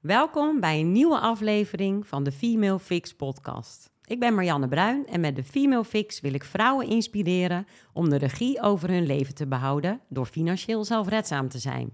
[0.00, 3.90] Welkom bij een nieuwe aflevering van de Female Fix podcast.
[4.04, 8.16] Ik ben Marianne Bruin en met de Female Fix wil ik vrouwen inspireren om de
[8.16, 11.92] regie over hun leven te behouden door financieel zelfredzaam te zijn.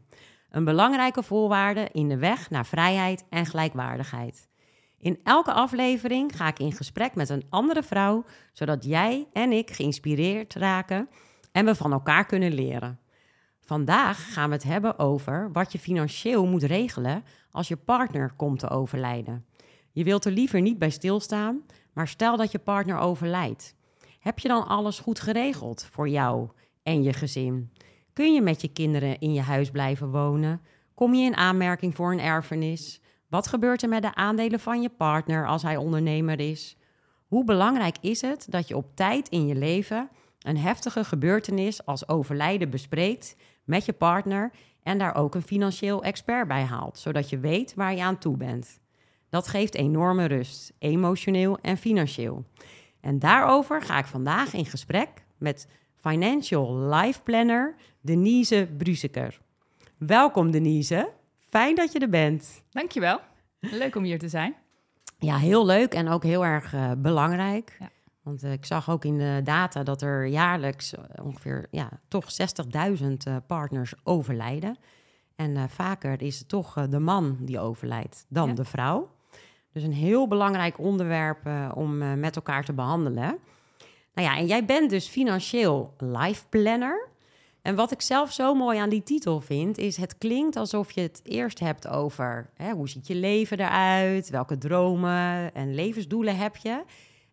[0.50, 4.48] Een belangrijke voorwaarde in de weg naar vrijheid en gelijkwaardigheid.
[4.98, 9.70] In elke aflevering ga ik in gesprek met een andere vrouw, zodat jij en ik
[9.70, 11.08] geïnspireerd raken
[11.52, 13.00] en we van elkaar kunnen leren.
[13.66, 17.24] Vandaag gaan we het hebben over wat je financieel moet regelen
[17.56, 19.44] als je partner komt te overlijden.
[19.92, 21.62] Je wilt er liever niet bij stilstaan,
[21.92, 23.74] maar stel dat je partner overlijdt.
[24.20, 26.48] Heb je dan alles goed geregeld voor jou
[26.82, 27.72] en je gezin?
[28.12, 30.60] Kun je met je kinderen in je huis blijven wonen?
[30.94, 33.00] Kom je in aanmerking voor een erfenis?
[33.28, 36.76] Wat gebeurt er met de aandelen van je partner als hij ondernemer is?
[37.26, 42.08] Hoe belangrijk is het dat je op tijd in je leven een heftige gebeurtenis als
[42.08, 44.52] overlijden bespreekt met je partner
[44.86, 48.36] en daar ook een financieel expert bij haalt, zodat je weet waar je aan toe
[48.36, 48.80] bent.
[49.28, 52.44] Dat geeft enorme rust, emotioneel en financieel.
[53.00, 59.40] En daarover ga ik vandaag in gesprek met Financial Life Planner Denise Bruzeker.
[59.98, 61.12] Welkom Denise,
[61.48, 62.62] fijn dat je er bent.
[62.70, 63.20] Dankjewel,
[63.60, 64.54] leuk om hier te zijn.
[65.18, 67.76] Ja, heel leuk en ook heel erg uh, belangrijk.
[67.78, 67.90] Ja.
[68.26, 72.24] Want uh, ik zag ook in de data dat er jaarlijks uh, ongeveer ja, toch
[73.00, 74.76] 60.000 uh, partners overlijden.
[75.36, 78.54] En vaker is het toch de man die overlijdt dan Ja.
[78.54, 79.10] de vrouw.
[79.72, 83.38] Dus een heel belangrijk onderwerp om met elkaar te behandelen.
[84.14, 87.08] Nou ja, en jij bent dus financieel life planner.
[87.62, 91.00] En wat ik zelf zo mooi aan die titel vind, is het klinkt alsof je
[91.00, 96.56] het eerst hebt over hè, hoe ziet je leven eruit, welke dromen en levensdoelen heb
[96.56, 96.82] je.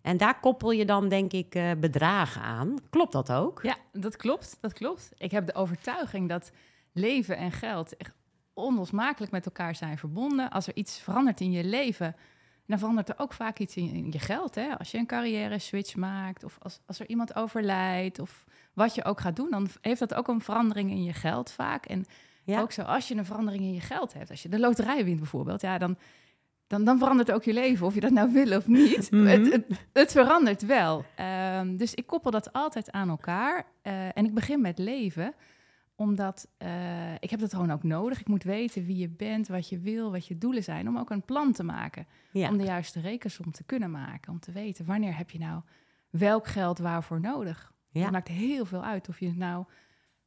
[0.04, 2.76] En daar koppel je dan, denk ik, eh, bedragen aan.
[2.90, 3.60] Klopt dat ook?
[3.64, 5.12] Ja, dat klopt, dat klopt.
[5.18, 6.52] Ik heb de overtuiging dat
[6.92, 8.16] leven en geld echt
[8.54, 10.50] onlosmakelijk met elkaar zijn verbonden.
[10.50, 12.16] Als er iets verandert in je leven,
[12.68, 14.56] dan verandert er ook vaak iets in, in je geld.
[14.56, 14.78] Hè?
[14.78, 19.06] Als je een carrière switch maakt, of als, als er iemand overlijdt, of wat je
[19.06, 21.86] ook gaat doen, dan heeft dat ook een verandering in je geld vaak.
[21.86, 22.06] En
[22.44, 22.62] Ja.
[22.62, 25.18] ook zo, als je een verandering in je geld hebt, als je de loterij wint
[25.20, 25.98] bijvoorbeeld, ja, dan,
[26.74, 29.12] dan, dan verandert ook je leven, of je dat nou wil of niet.
[29.12, 29.26] Mhm.
[29.26, 31.06] het, het, het verandert wel.
[31.16, 33.66] Ehm, dus ik koppel dat altijd aan elkaar.
[33.82, 35.34] Eh, en ik begin met leven,
[35.96, 38.20] omdat eh, ik heb dat gewoon ook nodig.
[38.20, 41.10] Ik moet weten wie je bent, wat je wil, wat je doelen zijn, om ook
[41.10, 42.08] een plan te maken.
[42.32, 42.50] Ja.
[42.50, 45.62] Om de juiste rekensom te kunnen maken, om te weten wanneer heb je nou
[46.10, 47.72] welk geld waarvoor nodig.
[47.90, 48.02] Ja.
[48.02, 49.66] Het maakt heel veel uit of je het nou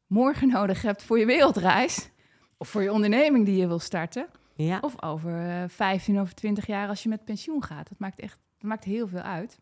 [0.07, 2.11] morgen nodig hebt voor je wereldreis,
[2.59, 4.27] of voor je onderneming die je wil starten,
[4.57, 4.79] ja.
[4.81, 7.89] of over eh, 15 of 20 jaar als je met pensioen gaat.
[7.89, 9.59] Dat maakt echt dat maakt heel veel uit.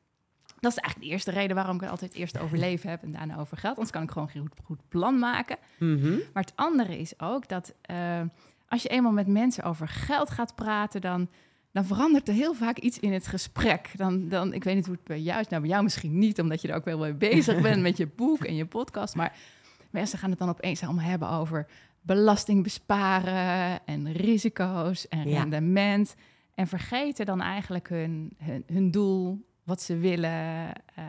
[0.60, 3.12] Dat is eigenlijk de eerste reden waarom ik het altijd eerst over leven heb en
[3.12, 3.74] daarna over geld.
[3.74, 5.56] Anders kan ik gewoon geen goed, goed plan maken.
[5.78, 6.18] Mhm.
[6.32, 8.20] Maar het andere is ook dat eh,
[8.68, 11.28] als je eenmaal met mensen over geld gaat praten, dan,
[11.72, 13.90] dan verandert er heel vaak iets in het gesprek.
[13.96, 16.40] Dan, dan, ik weet niet hoe het bij jou is, nou bij jou misschien niet,
[16.40, 19.14] omdat je er ook wel mee bezig bent met je boek en je podcast.
[19.14, 19.36] Maar
[19.90, 21.66] mensen gaan het dan opeens allemaal hebben over
[22.04, 25.38] belasting besparen en risico's en Ja.
[25.40, 26.14] rendement.
[26.54, 30.72] En vergeten dan eigenlijk hun, hun, hun doel, wat ze willen.
[30.94, 31.04] eh,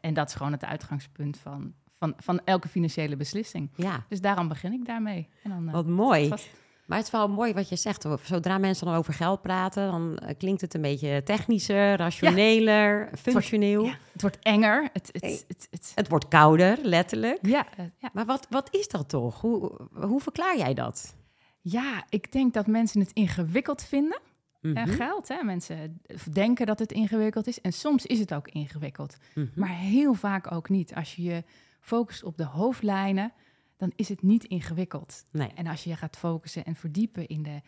[0.00, 3.70] en dat is gewoon het uitgangspunt van, van, van elke financiële beslissing.
[3.76, 4.04] ja.
[4.08, 5.28] Dus daarom begin ik daarmee.
[5.42, 6.28] En dan, eh, Wat mooi.
[6.28, 6.50] vast-
[6.86, 8.06] Maar het is wel mooi wat je zegt.
[8.22, 13.84] Zodra mensen dan over geld praten, dan eh, klinkt het een beetje technischer, rationeler, functioneel.
[14.12, 14.88] het wordt enger.
[14.92, 15.40] Het, het, Hey.
[15.48, 17.38] het, het, Het wordt kouder, letterlijk.
[17.46, 18.10] ja, eh, ja.
[18.12, 19.40] Maar wat, wat is dat toch?
[19.40, 21.14] Hoe, hoe verklaar jij dat?
[21.60, 24.18] ja, ik denk dat mensen het ingewikkeld vinden.
[24.60, 25.28] Eh, geld.
[25.28, 25.42] Hè?
[25.42, 26.00] Mensen
[26.32, 27.60] denken dat het ingewikkeld is.
[27.60, 29.16] En soms is het ook ingewikkeld.
[29.34, 29.46] Mhm.
[29.54, 30.94] Maar heel vaak ook niet.
[30.94, 31.44] Als je je
[31.80, 33.32] focust op de hoofdlijnen,
[33.76, 35.24] dan is het niet ingewikkeld.
[35.30, 35.50] Nee.
[35.54, 37.60] En als je je gaat focussen en verdiepen in de,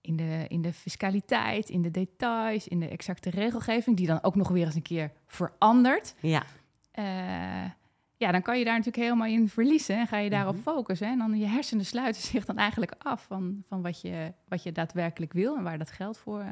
[0.00, 4.34] in, de, in de fiscaliteit, in de details, in de exacte regelgeving, die dan ook
[4.34, 6.44] nog weer eens een keer verandert, Ja,
[6.90, 7.70] eh,
[8.24, 10.62] ja, dan kan je daar natuurlijk helemaal in verliezen en ga je daarop Mhm.
[10.62, 11.06] focussen.
[11.08, 14.72] En dan je hersenen sluiten zich dan eigenlijk af van, van wat, je, wat je
[14.72, 16.50] daadwerkelijk wil en waar dat geld voor, eh,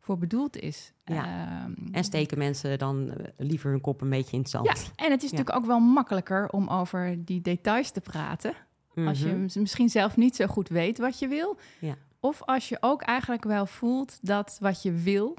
[0.00, 0.92] voor bedoeld is.
[1.04, 1.24] Ja.
[1.24, 4.66] Ehm, en steken mensen dan eh, liever hun kop een beetje in het zand?
[4.66, 5.36] ja, en het is Ja.
[5.36, 8.52] natuurlijk ook wel makkelijker om over die details te praten.
[8.94, 9.40] Als je Mhm.
[9.40, 11.58] mis- misschien zelf niet zo goed weet wat je wil.
[11.80, 11.94] Ja.
[12.20, 15.36] Of als je ook eigenlijk wel voelt dat wat je wil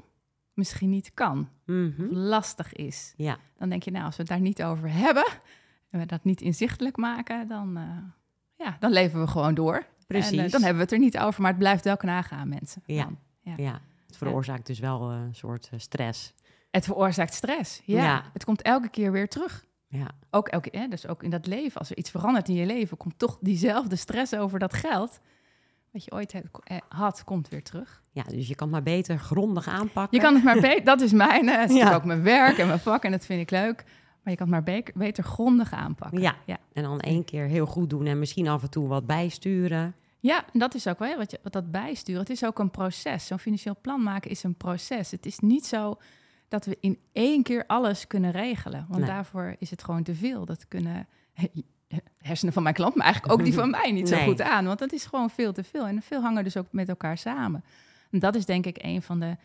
[0.54, 1.48] misschien niet kan.
[1.66, 3.14] Of lastig is.
[3.16, 5.24] Ja, Dan denk je, nou, als we het daar niet over hebben...
[5.90, 7.84] en we dat niet inzichtelijk maken, dan, eh,
[8.66, 9.86] ja, dan leven we gewoon door.
[10.06, 10.38] precies.
[10.38, 12.82] En eh, dan hebben we het er niet over, maar het blijft wel nagaan, mensen.
[12.86, 13.02] Ja.
[13.04, 13.18] Dan.
[13.40, 13.54] Ja.
[13.56, 16.34] Ja, het veroorzaakt dus wel eh, een soort stress.
[16.70, 17.82] Het veroorzaakt stress.
[17.84, 18.02] Ja.
[18.04, 18.22] Ja.
[18.32, 19.64] Het komt elke keer weer terug.
[19.88, 22.66] Ja, Ook, elke, hè, dus ook in dat leven, als er iets verandert in je
[22.66, 25.20] leven, komt toch diezelfde stress over dat geld.
[25.92, 26.34] wat je ooit
[26.88, 28.02] had, komt weer terug.
[28.10, 30.18] Ja, dus je kan het maar beter grondig aanpakken.
[30.18, 31.94] Je kan het maar beter, dat is mijn, is Ja.
[31.94, 33.84] ook mijn werk en mijn vak en dat vind ik leuk.
[34.26, 36.20] Maar je kan het maar be- beter grondig aanpakken.
[36.20, 36.36] Ja.
[36.44, 36.58] ja.
[36.72, 39.94] En dan één keer heel goed doen en misschien af en toe wat bijsturen.
[40.20, 42.20] Ja, en dat is ook wel wat, je, wat dat bijsturen.
[42.20, 43.26] Het is ook een proces.
[43.26, 45.10] Zo'n financieel plan maken is een proces.
[45.10, 45.98] Het is niet zo
[46.48, 48.86] dat we in één keer alles kunnen regelen.
[48.88, 49.10] Want Nee.
[49.10, 50.44] daarvoor is het gewoon te veel.
[50.44, 51.06] Dat kunnen
[52.18, 54.24] hersenen van mijn klant, maar eigenlijk ook die van mij niet zo Nee.
[54.24, 54.64] goed aan.
[54.66, 55.86] Want dat is gewoon veel te veel.
[55.86, 57.64] En veel hangen dus ook met elkaar samen.
[58.10, 59.36] En dat is denk ik een van de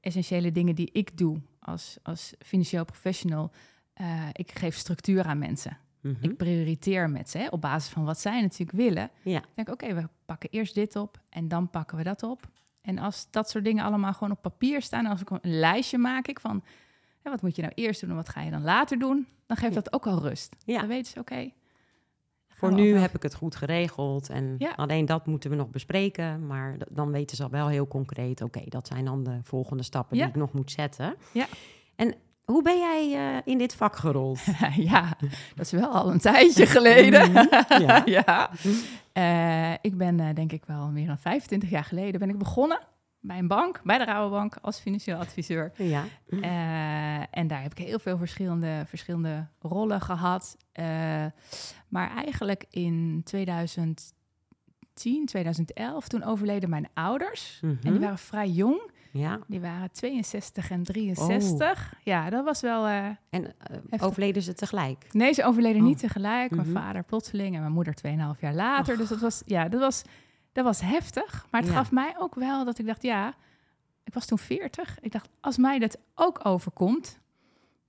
[0.00, 3.50] essentiële dingen die ik doe als, als financieel professional.
[3.92, 5.78] Eh, ik geef structuur aan mensen.
[6.00, 6.14] Mhm.
[6.24, 9.10] Ik prioriteer met ze hè, op basis van wat zij natuurlijk willen.
[9.22, 9.38] Ja.
[9.38, 12.48] Ik denk, oké, we pakken eerst dit op en dan pakken we dat op.
[12.82, 16.26] En als dat soort dingen allemaal gewoon op papier staan, als ik een lijstje maak
[16.28, 16.64] ik van,
[17.22, 19.56] hè, wat moet je nou eerst doen en wat ga je dan later doen, dan
[19.56, 20.56] geeft dat ook al rust.
[20.64, 20.78] Ja.
[20.78, 21.50] Dan weten ze, oké.
[22.48, 24.72] Voor nu heb ik het goed geregeld en Ja.
[24.76, 26.46] alleen dat moeten we nog bespreken.
[26.46, 30.16] Maar dan weten ze al wel heel concreet, oké, dat zijn dan de volgende stappen
[30.16, 31.14] die ik nog moet zetten.
[31.32, 31.46] Ja.
[31.96, 32.14] En
[32.50, 34.40] hoe ben jij eh, in dit vak gerold?
[34.90, 35.16] ja,
[35.54, 37.30] dat is wel al een tijdje geleden.
[37.32, 38.02] Mhm, ja.
[38.18, 38.50] ja.
[39.12, 42.80] Eh, ik ben eh, denk ik wel meer dan 25 jaar geleden ben ik begonnen
[43.22, 45.72] bij een bank, bij de Rabobank, als financieel adviseur.
[45.76, 46.04] ja.
[47.30, 50.56] En daar heb ik heel veel verschillende, verschillende rollen gehad.
[50.72, 50.84] Eh,
[51.88, 57.58] maar eigenlijk in 2010, 2011, toen overleden mijn ouders.
[57.62, 58.00] En die Mhm.
[58.00, 58.90] waren vrij jong.
[59.10, 59.38] Ja.
[59.46, 61.94] Die waren 62 en 63.
[62.02, 62.86] Ja, dat was wel...
[62.86, 63.54] eh, En
[63.90, 65.06] eh, overleden ze tegelijk?
[65.12, 65.86] Nee, ze overleden Oh.
[65.88, 66.50] niet tegelijk.
[66.50, 66.78] Mijn Mhm.
[66.80, 68.96] vader plotseling en mijn moeder 2,5 jaar later.
[68.96, 70.02] Dus dat was, ja, dat was,
[70.52, 71.46] dat was heftig.
[71.50, 71.76] Maar het Ja.
[71.76, 73.34] gaf mij ook wel dat ik dacht, ja,
[74.04, 75.00] ik was toen 40.
[75.00, 77.18] Ik dacht, als mij dat ook overkomt,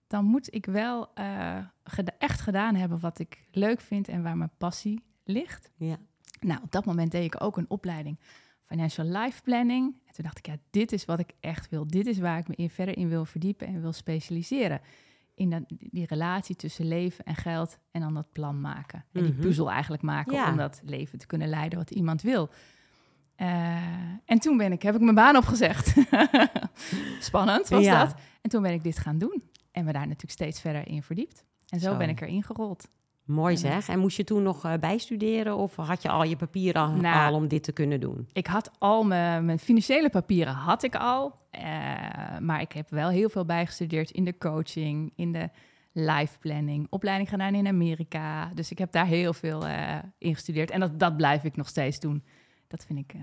[0.08, 1.58] dan moet ik wel eh,
[2.18, 5.72] echt gedaan hebben wat ik leuk vind en waar mijn passie ligt.
[5.76, 5.96] Ja.
[6.40, 8.20] Nou, op dat moment deed ik ook een opleiding
[8.72, 9.96] Financial Life Planning.
[10.06, 11.88] En toen dacht ik, ja, dit is wat ik echt wil.
[11.88, 14.82] Dit is waar ik me in, verder in wil verdiepen en wil specialiseren.
[15.36, 19.06] In dat, die relatie tussen leven en geld en dan dat plan maken.
[19.14, 19.42] En die Mhm.
[19.42, 20.50] puzzel eigenlijk maken Ja.
[20.52, 22.50] om dat leven te kunnen leiden wat iemand wil.
[23.36, 23.76] Eh,
[24.26, 25.94] en toen ben ik, heb ik mijn baan opgezegd.
[27.20, 28.06] Spannend was Ja.
[28.06, 28.16] dat.
[28.42, 29.44] En toen ben ik dit gaan doen.
[29.72, 31.46] En me daar natuurlijk steeds verder in verdiept.
[31.70, 31.98] En zo, Zo.
[31.98, 32.88] ben ik erin gerold.
[33.26, 33.90] Mooi zeg.
[33.90, 37.32] En moest je toen nog eh, bijstuderen of had je al je papieren al, Nou,
[37.32, 38.28] al om dit te kunnen doen?
[38.34, 41.40] Ik had al mijn, mijn financiële papieren had ik al.
[41.52, 41.62] eh,
[42.40, 45.50] maar ik heb wel heel veel bijgestudeerd in de coaching, in de
[45.94, 48.52] life planning, opleiding gedaan in Amerika.
[48.54, 50.72] Dus ik heb daar heel veel eh in gestudeerd.
[50.72, 52.24] En dat, dat blijf ik nog steeds doen.
[52.68, 53.14] Dat vind ik,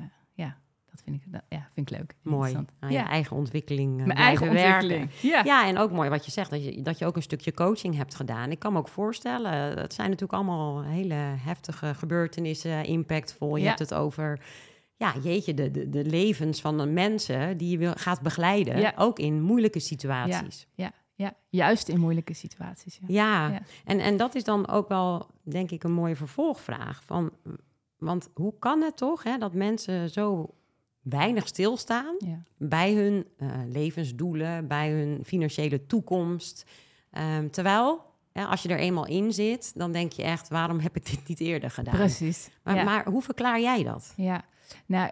[0.98, 2.14] dat vind ik, dat, ja, vind ik leuk.
[2.22, 2.34] Mooi.
[2.50, 2.70] interessant.
[2.80, 4.00] Aan je ja, eigen ontwikkeling.
[4.00, 5.10] eh, mijn eigen ontwikkeling.
[5.22, 5.42] Ja.
[5.44, 7.96] Ja, en ook mooi wat je zegt, dat je, dat je ook een stukje coaching
[7.96, 8.50] hebt gedaan.
[8.50, 13.56] Ik kan me ook voorstellen, het zijn natuurlijk allemaal hele heftige gebeurtenissen, impactvol.
[13.56, 13.68] Je Ja.
[13.68, 14.40] hebt het over,
[14.96, 18.78] ja, jeetje, de, de, de levens van de mensen die je wil, gaat begeleiden.
[18.78, 18.92] Ja.
[18.96, 20.66] Ook in moeilijke situaties.
[20.74, 22.98] ja, ja, juist in moeilijke situaties.
[23.06, 23.06] Ja.
[23.08, 23.60] Ja, Ja.
[23.84, 27.02] En, en dat is dan ook wel, denk ik, een mooie vervolgvraag.
[27.04, 27.30] Van,
[27.98, 30.54] want hoe kan het toch hè, dat mensen zo
[31.08, 32.43] weinig stilstaan Ja.
[32.56, 36.64] bij hun eh, levensdoelen, bij hun financiële toekomst?
[37.10, 41.06] Ehm, terwijl, als je er eenmaal in zit, dan denk je echt, waarom heb ik
[41.10, 41.94] dit niet eerder gedaan?
[41.94, 42.50] Precies.
[42.62, 42.84] Maar, ja.
[42.84, 44.12] maar hoe verklaar jij dat?
[44.16, 44.44] Ja,
[44.87, 45.10] nou,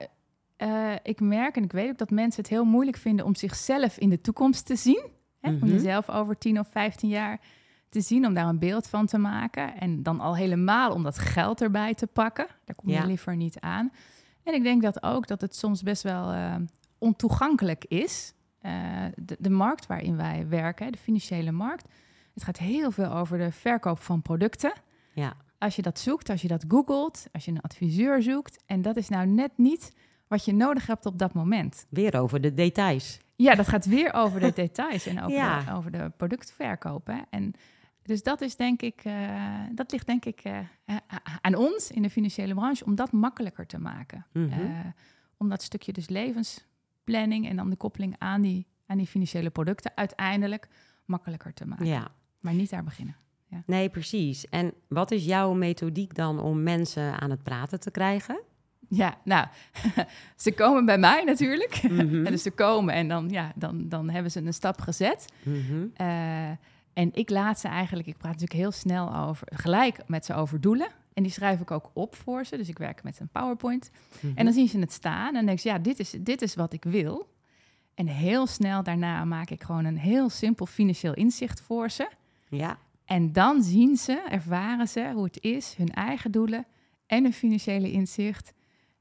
[0.57, 3.99] eh, ik merk en ik weet ook dat mensen het heel moeilijk vinden om zichzelf
[3.99, 5.05] in de toekomst te zien.
[5.41, 5.49] Hè?
[5.51, 5.67] Om Mhm.
[5.67, 7.41] jezelf over 10 of 15 jaar
[7.89, 9.77] te zien, om daar een beeld van te maken.
[9.81, 12.47] En dan al helemaal om dat geld erbij te pakken.
[12.65, 13.93] Daar kom je liever niet aan.
[14.47, 16.55] En ik denk dat ook dat het soms best wel eh,
[16.99, 18.33] ontoegankelijk is.
[18.61, 18.73] Eh,
[19.17, 21.89] de, de markt waarin wij werken, de financiële markt.
[22.35, 24.73] Het gaat heel veel over de verkoop van producten
[25.13, 28.63] Ja, als je dat zoekt, als je dat googelt, als je een adviseur zoekt.
[28.67, 29.93] En dat is nou net niet
[30.29, 31.87] wat je nodig hebt op dat moment.
[31.89, 33.19] weer over de details.
[33.37, 35.61] Ja, dat gaat weer over de details en over, Ja.
[35.63, 37.07] de, over de productverkoop.
[37.07, 37.19] Hè.
[37.31, 37.55] En
[38.07, 40.59] dus dat is denk ik, eh, dat ligt denk ik eh,
[41.41, 44.27] aan ons in de financiële branche om dat makkelijker te maken.
[44.33, 44.53] Mhm.
[44.53, 44.69] Eh,
[45.37, 49.93] om dat stukje dus levensplanning en dan de koppeling aan die, aan die financiële producten
[49.95, 50.69] uiteindelijk
[51.05, 51.87] makkelijker te maken.
[51.87, 52.09] Ja.
[52.41, 53.17] Maar niet daar beginnen.
[53.67, 54.49] Nee, precies.
[54.49, 58.41] En wat is jouw methodiek dan om mensen aan het praten te krijgen?
[58.89, 59.47] Ja, nou,
[60.37, 61.83] ze komen bij mij natuurlijk.
[61.83, 62.25] Mhm.
[62.27, 65.33] En dus ze komen en dan, ja, dan, dan hebben ze een stap gezet.
[65.43, 65.87] Mhm.
[65.95, 66.51] Eh,
[66.97, 70.61] en ik laat ze eigenlijk, ik praat natuurlijk heel snel over, gelijk met ze over
[70.61, 70.89] doelen.
[71.13, 72.57] En die schrijf ik ook op voor ze.
[72.57, 73.91] Dus ik werk met een PowerPoint.
[74.21, 74.37] Mhm.
[74.37, 76.55] En dan zien ze het staan en dan denken ze, ja, dit is, dit is
[76.55, 77.29] wat ik wil.
[77.95, 82.09] En heel snel daarna maak ik gewoon een heel simpel financieel inzicht voor ze.
[82.49, 86.67] Ja, En dan zien ze, ervaren ze hoe het is, hun eigen doelen
[87.07, 88.53] en hun financiële inzicht.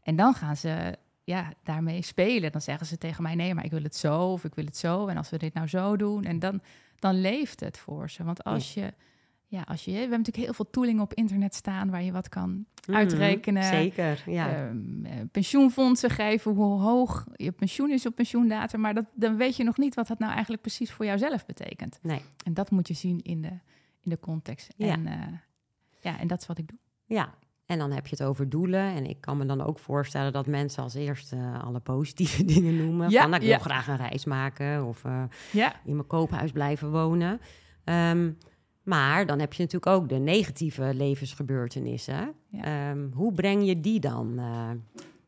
[0.04, 2.52] En dan gaan ze ja, daarmee spelen.
[2.52, 4.78] Dan zeggen ze tegen mij: nee, maar ik wil het zo of ik wil het
[4.78, 5.08] zo.
[5.08, 6.62] En als we dit nou zo doen, en dan,
[7.00, 8.24] dan leeft het voor ze.
[8.24, 8.94] Want als je
[9.48, 12.30] ja, als je, we hebben natuurlijk heel veel toolingen op internet staan waar je wat
[12.30, 13.64] kan Mhm, uitrekenen.
[13.64, 14.56] Zeker, ja.
[14.56, 18.80] Ehm, eh, pensioenfondsen geven hoe hoog je pensioen is op pensioendatum.
[18.80, 22.00] Maar dat, dan weet je nog niet wat dat nou eigenlijk precies voor jouzelf betekent.
[22.02, 22.22] nee.
[22.46, 23.48] En dat moet je zien in de,
[24.02, 24.74] in de context.
[24.78, 24.88] Ja.
[24.94, 25.28] En, eh,
[26.00, 26.78] ja, en dat is wat ik doe.
[27.06, 27.34] Ja,
[27.66, 28.94] en dan heb je het over doelen.
[28.96, 32.78] En ik kan me dan ook voorstellen dat mensen als eerste eh, alle positieve dingen
[32.78, 33.10] noemen.
[33.10, 33.64] Ja, van, nou, ik wil ja.
[33.64, 37.42] graag een reis maken of eh, Ja, in mijn koophuis blijven wonen.
[37.84, 38.32] Ehm,
[38.84, 42.34] maar dan heb je natuurlijk ook de negatieve levensgebeurtenissen.
[42.62, 44.70] Ehm, hoe breng je die dan eh,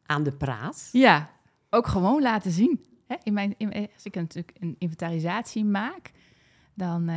[0.06, 0.90] aan de praat?
[0.92, 1.36] ja
[1.70, 2.86] ook gewoon laten zien.
[3.08, 3.16] Hè?
[3.24, 6.12] In mijn, in, als ik natuurlijk een inventarisatie maak,
[6.78, 7.10] dan...
[7.10, 7.16] eh,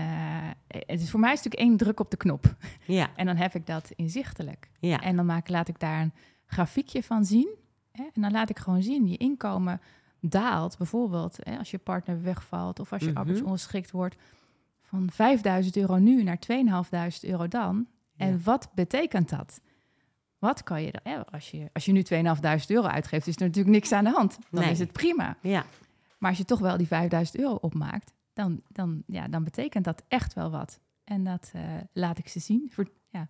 [0.66, 2.54] het is voor mij is natuurlijk één druk op de knop.
[2.86, 4.70] Ja, En dan heb ik dat inzichtelijk.
[4.78, 6.12] ja, En dan maak, laat ik daar een
[6.46, 7.48] grafiekje van zien.
[7.92, 8.02] Hè?
[8.14, 9.80] En dan laat ik gewoon zien, je inkomen
[10.20, 13.18] daalt bijvoorbeeld hè, als je partner wegvalt of als je Mhm.
[13.18, 14.16] arbeidsongeschikt wordt
[14.82, 17.86] van 5000 euro nu naar 2500 euro dan.
[18.16, 19.60] En wat betekent dat?
[20.38, 21.12] Wat kan je dan?
[21.12, 24.10] Hè, als, je, als je nu 2500 euro uitgeeft, is er natuurlijk niks aan de
[24.10, 24.38] hand.
[24.50, 24.70] Dan Nee.
[24.70, 25.36] is het prima.
[25.42, 25.64] ja,
[26.18, 30.02] Maar als je toch wel die 5000 euro opmaakt, dan, dan, ja, dan betekent dat
[30.08, 30.80] echt wel wat.
[31.04, 32.68] En dat eh, laat ik ze zien.
[32.72, 33.28] Voor, ja.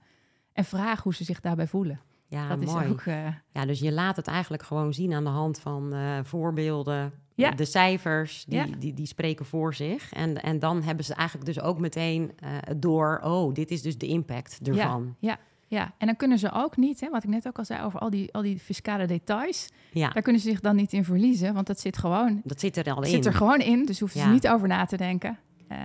[0.52, 2.00] En vraag hoe ze zich daarbij voelen.
[2.26, 2.84] ja dat mooi.
[2.84, 3.00] is ook.
[3.00, 7.12] eh, Ja, dus je laat het eigenlijk gewoon zien aan de hand van eh, voorbeelden.
[7.34, 7.50] Ja.
[7.50, 8.66] De cijfers, die, Ja.
[8.78, 10.12] die, die spreken voor zich.
[10.12, 12.32] En, en dan hebben ze eigenlijk dus ook meteen
[12.76, 13.20] door...
[13.22, 15.16] oh, dit is dus de impact ervan.
[15.18, 15.38] Ja, ja,
[15.70, 18.10] en dan kunnen ze ook niet, hè, wat ik net ook al zei over al
[18.10, 21.66] die, al die fiscale details, Ja, daar kunnen ze zich dan niet in verliezen, want
[21.66, 23.10] dat zit gewoon, dat zit er al in.
[23.10, 24.32] zit er gewoon in, dus hoeven ze Ja.
[24.32, 25.38] niet over na te denken.
[25.68, 25.78] Eh,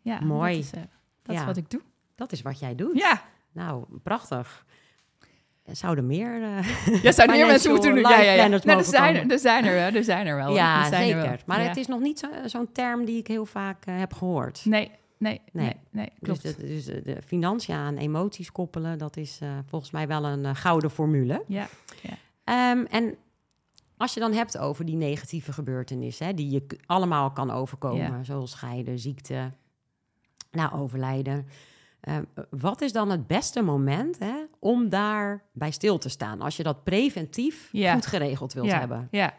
[0.00, 0.54] ja, Mooi.
[0.54, 0.80] Dat, is, eh,
[1.22, 1.40] dat Ja.
[1.40, 1.80] is wat ik doe.
[2.14, 2.98] Dat is wat jij doet.
[2.98, 4.64] Ja, Nou, prachtig.
[5.72, 6.42] Zouden meer...
[6.42, 8.00] eh, ja zou meer mensen moeten doen.
[8.10, 8.46] Ja, ja, ja.
[8.46, 10.54] Nou, er, zijn, er, er zijn er, er zijn er wel.
[10.54, 11.24] ja, Er zijn er wel.
[11.24, 11.42] zeker.
[11.46, 11.68] Maar Ja.
[11.68, 14.64] het is nog niet zo- zo'n term die ik heel vaak heb gehoord.
[14.64, 15.74] Nee, nee, nee, Nee.
[15.90, 16.42] nee, Dus, klopt.
[16.60, 20.54] de, dus de, financiën aan emoties koppelen, dat is eh, volgens mij wel een eh,
[20.54, 21.44] gouden formule.
[21.46, 21.68] Ja,
[22.44, 23.14] Ehm, en
[23.96, 28.24] als je dan hebt over die negatieve gebeurtenissen, hè, die je allemaal kan overkomen, Ja.
[28.24, 29.52] zoals scheiden, ziekte,
[30.50, 31.46] nou, overlijden.
[32.00, 36.40] Ehm, wat is dan het beste moment hè, om daar bij stil te staan?
[36.40, 37.92] Als je dat preventief Ja.
[37.94, 39.08] goed geregeld wilt ja, hebben.
[39.10, 39.34] ja.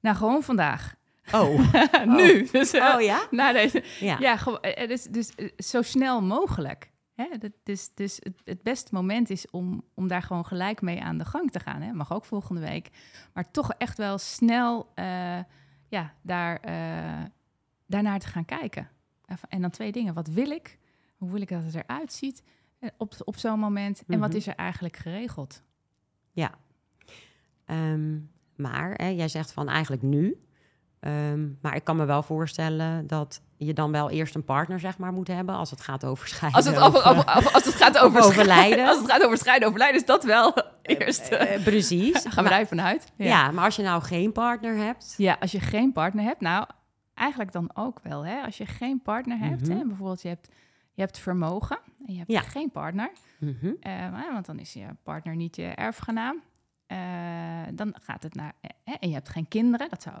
[0.00, 0.94] Nou, gewoon vandaag.
[1.40, 2.48] Oh, nu.
[2.52, 3.26] Dus, eh, oh ja?
[3.30, 4.16] na deze, Ja.
[4.20, 6.90] Ja, eh, dus, dus zo snel mogelijk.
[7.14, 7.26] Hè?
[7.38, 11.18] Dat, dus dus het, het beste moment is om, om daar gewoon gelijk mee aan
[11.18, 11.82] de gang te gaan.
[11.82, 11.92] Hè?
[11.92, 12.88] Mag ook volgende week.
[13.34, 14.92] Maar toch echt wel snel
[15.88, 16.60] ja, daar,
[17.86, 18.88] daarnaar te gaan kijken.
[19.48, 20.14] En dan twee dingen.
[20.14, 20.78] Wat wil ik?
[21.16, 22.42] Hoe wil ik dat het eruit ziet
[22.96, 24.02] op, op zo'n moment?
[24.06, 24.36] En wat Mhm.
[24.38, 25.62] is er eigenlijk geregeld?
[26.32, 26.50] Ja.
[27.64, 28.18] Ehm,
[28.56, 30.46] maar hè, jij zegt van eigenlijk nu.
[31.02, 34.98] Ehm, maar ik kan me wel voorstellen dat je dan wel eerst een partner zeg
[34.98, 36.60] maar moet hebben als het gaat over scheiden.
[36.60, 38.86] Als het, over, over, over- als het gaat over overlijden.
[38.88, 41.28] Als het gaat over scheiden, overlijden, is dat wel eerst.
[41.28, 42.12] eh, eh, precies.
[42.12, 43.12] Daar gaan we Maar- daar even vanuit.
[43.16, 43.50] ja.
[43.50, 45.14] maar als je nou geen partner hebt.
[45.16, 46.66] Ja, als je geen partner hebt, nou,
[47.14, 48.24] eigenlijk dan ook wel.
[48.26, 48.40] Hè?
[48.42, 49.78] Als je geen partner hebt, Mhm.
[49.78, 49.84] hè?
[49.86, 50.48] bijvoorbeeld je hebt,
[50.92, 52.40] je hebt vermogen en je hebt Ja.
[52.40, 56.42] geen partner, Mhm, eh, maar- want dan is je partner niet je erfgenaam.
[57.74, 58.52] Dan gaat het naar,
[59.00, 60.16] en je hebt geen kinderen, dat zou,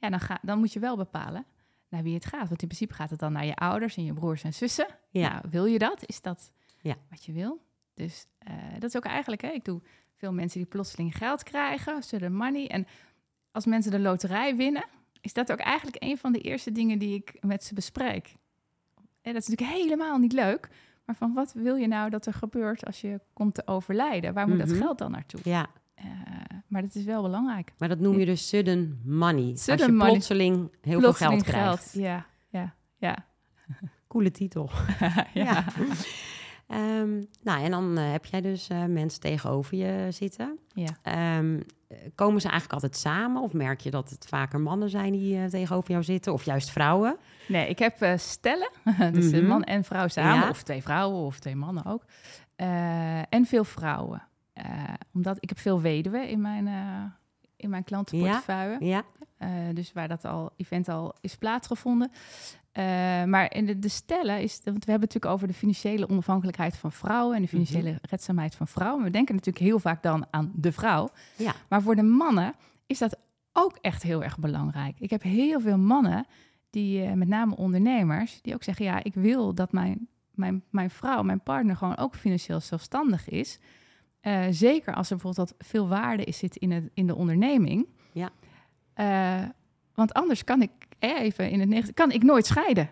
[0.00, 1.44] ja, dan, ga, dan moet je wel bepalen
[1.88, 2.48] naar wie het gaat.
[2.48, 4.86] Want in principe gaat het dan naar je ouders en je broers en zussen.
[5.10, 5.28] Ja.
[5.32, 6.02] Nou, wil je dat?
[6.06, 6.94] Is dat Ja.
[7.10, 7.60] wat je wil?
[7.94, 9.80] Dus eh, dat is ook eigenlijk, hè, ik doe
[10.14, 12.68] veel mensen die plotseling geld krijgen, sudden money.
[12.68, 12.86] En
[13.52, 14.84] als mensen de loterij winnen,
[15.20, 18.36] is dat ook eigenlijk een van de eerste dingen die ik met ze bespreek.
[19.22, 20.68] En dat is natuurlijk helemaal niet leuk.
[21.04, 24.34] Maar van wat wil je nou dat er gebeurt als je komt te overlijden?
[24.34, 24.68] Waar moet Mhm.
[24.68, 25.40] dat geld dan naartoe?
[25.44, 25.66] Ja,
[26.70, 27.72] maar dat is wel belangrijk.
[27.78, 29.50] maar dat noem je dus sudden money.
[29.50, 30.10] als Sudden je money.
[30.10, 31.92] plotseling heel Plotseling veel geld krijgt.
[31.92, 33.16] Ja, ja, ja.
[34.08, 34.70] Coole titel.
[35.00, 35.26] ja.
[35.34, 35.64] Ja.
[36.66, 40.58] Ehm, nou, en dan eh, heb jij dus eh, mensen tegenover je zitten.
[40.74, 40.88] Ja.
[41.02, 43.42] Ehm, eh, komen ze eigenlijk altijd samen?
[43.42, 46.32] Of merk je dat het vaker mannen zijn die eh, tegenover jou zitten?
[46.32, 47.16] Of juist vrouwen?
[47.48, 48.70] Nee, ik heb stellen,
[49.12, 49.34] dus Mhm.
[49.34, 50.48] een man en vrouw samen, Ja.
[50.48, 52.04] of twee vrouwen of twee mannen ook.
[53.28, 54.22] En veel vrouwen.
[54.64, 57.02] Eh, omdat ik heb veel weduwen in mijn, eh,
[57.56, 58.84] in mijn klantenportefeuille.
[58.84, 59.02] Ja?
[59.36, 62.10] Eh, dus waar dat al, event al is plaatsgevonden.
[63.26, 66.76] Maar in de, de stellen is, want we hebben het natuurlijk over de financiële onafhankelijkheid
[66.76, 69.04] van vrouwen en de financiële redzaamheid van vrouwen.
[69.04, 71.08] We denken natuurlijk heel vaak dan aan de vrouw.
[71.36, 71.54] Ja.
[71.68, 72.54] Maar voor de mannen
[72.86, 73.18] is dat
[73.52, 75.00] ook echt heel erg belangrijk.
[75.00, 76.26] Ik heb heel veel mannen,
[76.70, 81.22] die, met name ondernemers, die ook zeggen: ja, ik wil dat mijn, mijn, mijn vrouw,
[81.22, 83.58] mijn partner, gewoon ook financieel zelfstandig is.
[84.20, 87.86] Eh, zeker als er bijvoorbeeld wat veel waarde is zit in, het, in de onderneming.
[88.12, 88.30] Ja.
[88.94, 89.48] Eh,
[89.94, 92.88] want anders kan ik eh, even in het negatief, kan ik nooit scheiden.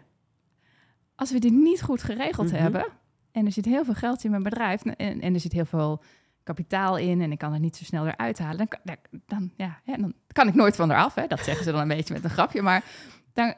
[1.14, 2.61] Als we dit niet goed geregeld Mhm.
[2.62, 2.87] hebben
[3.32, 6.02] en er zit heel veel geld in mijn bedrijf en, en er zit heel veel
[6.42, 9.80] kapitaal in en ik kan het niet zo snel eruit halen, dan, kan- dan, ja,
[9.85, 11.14] dan kan ik nooit van eraf.
[11.14, 11.26] Hè?
[11.26, 12.62] Dat zeggen ze dan een beetje met een grapje.
[12.62, 12.85] Maar
[13.32, 13.54] dan,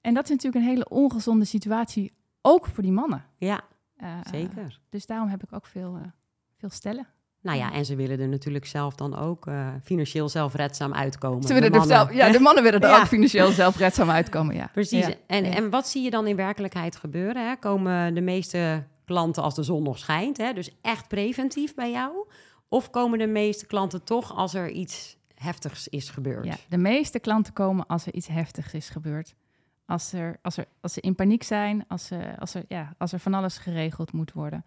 [0.00, 2.12] en dat is natuurlijk een hele ongezonde situatie,
[2.42, 3.24] ook voor die mannen.
[3.36, 3.60] Ja,
[4.30, 4.80] zeker.
[4.88, 6.00] dus daarom heb ik ook veel,
[6.58, 7.06] veel stellen.
[7.40, 11.42] Nou ja, en ze willen er natuurlijk zelf dan ook eh, financieel zelfredzaam uitkomen.
[11.42, 11.96] Ze willen de er mannen.
[11.96, 12.98] zelf, ja, de mannen willen er Ja.
[13.00, 14.54] ook financieel zelfredzaam uitkomen.
[14.54, 14.68] Ja.
[14.72, 15.06] Precies.
[15.06, 15.14] Ja.
[15.26, 15.50] En, Ja.
[15.54, 17.48] en wat zie je dan in werkelijkheid gebeuren?
[17.48, 17.56] Hè?
[17.56, 20.52] Komen de meeste klanten als de zon nog schijnt, hè?
[20.52, 22.12] dus echt preventief bij jou?
[22.68, 26.44] Of komen de meeste klanten toch als er iets heftigs is gebeurd?
[26.44, 29.34] Ja, de meeste klanten komen als er iets heftigs is gebeurd.
[29.86, 33.12] Als, er, als, er, als ze in paniek zijn, als, er, als, er, ja, als
[33.12, 34.64] er van alles geregeld moet worden.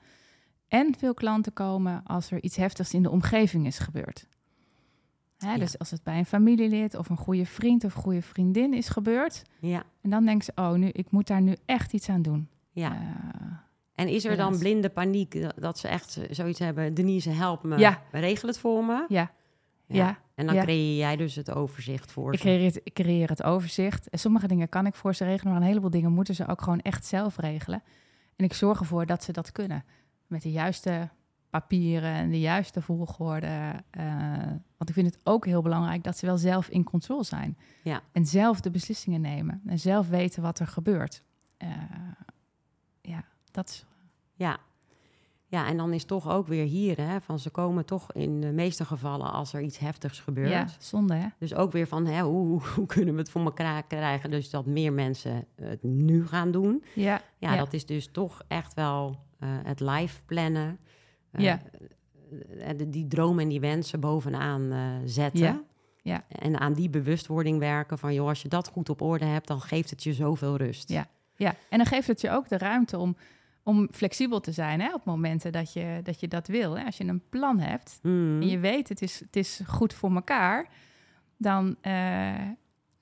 [0.72, 4.28] En veel klanten komen als er iets heftigs in de omgeving is gebeurd.
[5.38, 5.58] Hè, Ja.
[5.58, 9.44] Dus als het bij een familielid of een goede vriend of goede vriendin is gebeurd.
[9.60, 12.48] Ja, En dan denken ze, oh, nu, ik moet daar nu echt iets aan doen.
[12.72, 12.92] ja.
[12.94, 13.48] Eh,
[13.96, 16.94] En is er dan blinde paniek dat- ze echt zoiets hebben?
[16.94, 18.02] Denise, help me, Ja.
[18.12, 19.06] regel het voor me.
[19.08, 19.32] ja,
[19.88, 20.18] ja.
[20.36, 20.62] En dan ja.
[20.64, 22.46] creëer jij dus het overzicht voor Ik ze.
[22.46, 24.10] creëer, het, ik creëer het overzicht.
[24.10, 26.62] En sommige dingen kan ik voor ze regelen, maar een heleboel dingen moeten ze ook
[26.62, 27.84] gewoon echt zelf regelen.
[28.36, 29.84] En ik zorg ervoor dat ze dat kunnen.
[30.32, 31.10] Met de juiste
[31.50, 33.74] papieren en de juiste volgorde.
[33.90, 34.04] eh,
[34.78, 37.58] want ik vind het ook heel belangrijk dat ze wel zelf in controle zijn.
[37.84, 38.02] Ja.
[38.12, 39.62] En zelf de beslissingen nemen.
[39.66, 41.24] En zelf weten wat er gebeurt.
[41.58, 41.70] Eh,
[43.02, 43.86] ja, dat is...
[44.34, 44.58] Ja.
[45.48, 48.52] ja, en dan is toch ook weer hier, hè, van ze komen toch in de
[48.52, 50.50] meeste gevallen als er iets heftigs gebeurt.
[50.50, 51.28] Ja, zonde hè?
[51.38, 54.30] Dus ook weer van, hè, hoe, kunnen we het voor elkaar krijgen?
[54.32, 56.84] Dus dat meer mensen het nu gaan doen.
[56.96, 57.58] Ja, Ja, Ja.
[57.58, 60.80] dat is dus toch echt wel het live plannen.
[61.32, 61.62] Eh, Ja.
[62.60, 65.42] eh, die dromen en die wensen bovenaan eh, zetten.
[65.42, 65.62] Ja.
[66.04, 66.24] Ja.
[66.28, 69.62] En aan die bewustwording werken van, joh, als je dat goed op orde hebt, dan
[69.62, 70.90] geeft het je zoveel rust.
[70.90, 71.08] Ja.
[71.36, 73.16] Ja, en dan geeft het je ook de ruimte om,
[73.64, 76.78] om flexibel te zijn hè, op momenten dat je, dat je dat wil.
[76.78, 76.86] Hè.
[76.86, 78.42] Als je een plan hebt Mm.
[78.42, 80.68] en je weet het is, het is goed voor elkaar,
[81.38, 82.34] dan eh,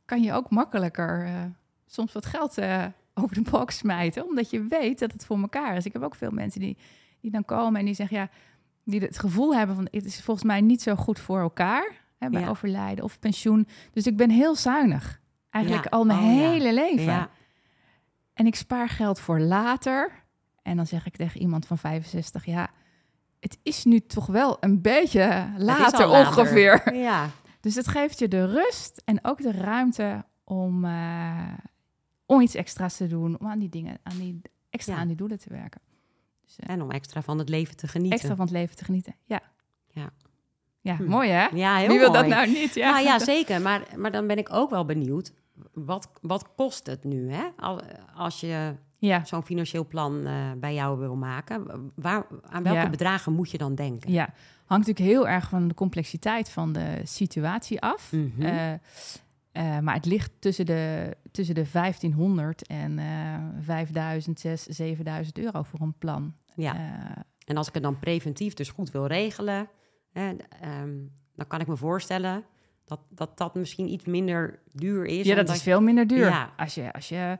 [0.06, 1.44] kan je ook makkelijker eh,
[1.86, 2.86] soms wat geld eh,
[3.24, 5.86] over de box smijten, omdat je weet dat het voor elkaar is.
[5.86, 6.78] Ik heb ook veel mensen die,
[7.22, 8.30] die dan komen en die zeggen, ja,
[8.84, 12.30] die het gevoel hebben van het is volgens mij niet zo goed voor elkaar hè,
[12.30, 12.50] bij Ja.
[12.50, 13.68] overlijden of pensioen.
[13.94, 15.20] Dus ik ben heel zuinig.
[15.50, 15.90] Eigenlijk Ja.
[15.90, 16.32] al mijn Oh, ja.
[16.50, 17.04] hele leven.
[17.04, 17.30] Ja,
[18.34, 20.12] En ik spaar geld voor later.
[20.62, 22.68] En dan zeg ik tegen iemand van 65, ja,
[23.40, 26.10] het is nu toch wel een beetje later.
[26.10, 26.94] ongeveer.
[26.96, 27.30] ja.
[27.62, 31.54] Dus het geeft je de rust en ook de ruimte om, eh,
[32.30, 35.00] om iets extra's te doen, om aan die dingen, aan die, extra Ja.
[35.00, 35.82] aan die doelen te werken.
[36.46, 38.18] Dus, eh, En om extra van het leven te genieten.
[38.18, 39.15] extra van het leven te genieten.
[39.26, 39.42] Ja.
[39.88, 40.10] Ja.
[40.82, 41.04] Ja, Hm.
[41.06, 41.48] mooi hè?
[41.54, 42.74] Ja, heel Wie wil dat nou niet?
[42.74, 43.62] Ja, Nou ja, zeker.
[43.62, 45.34] Maar, maar dan ben ik ook wel benieuwd.
[45.74, 47.44] Wat, wat kost het nu, hè?
[47.58, 47.82] Al-
[48.15, 49.26] Als je ja.
[49.26, 51.92] zo'n financieel plan eh, bij jou wil maken.
[51.96, 52.89] Waar, aan welke Ja.
[52.89, 54.12] bedragen moet je dan denken?
[54.12, 54.30] ja.
[54.65, 58.13] Hangt natuurlijk heel erg van de complexiteit van de situatie af.
[58.39, 58.74] Eh,
[59.52, 65.64] eh, maar het ligt tussen de, tussen de 1500 en eh 5000, 6, 7000 euro
[65.64, 66.34] voor een plan.
[66.56, 66.76] ja.
[66.76, 69.68] Eh, En als ik het dan preventief dus goed wil regelen,
[70.12, 70.98] hè, ehm,
[71.36, 72.44] dan kan ik me voorstellen
[72.86, 75.26] dat, dat dat misschien iets minder duur is.
[75.26, 76.28] ja, dat is veel minder duur.
[76.28, 76.54] Ja.
[76.58, 77.38] Als je, als je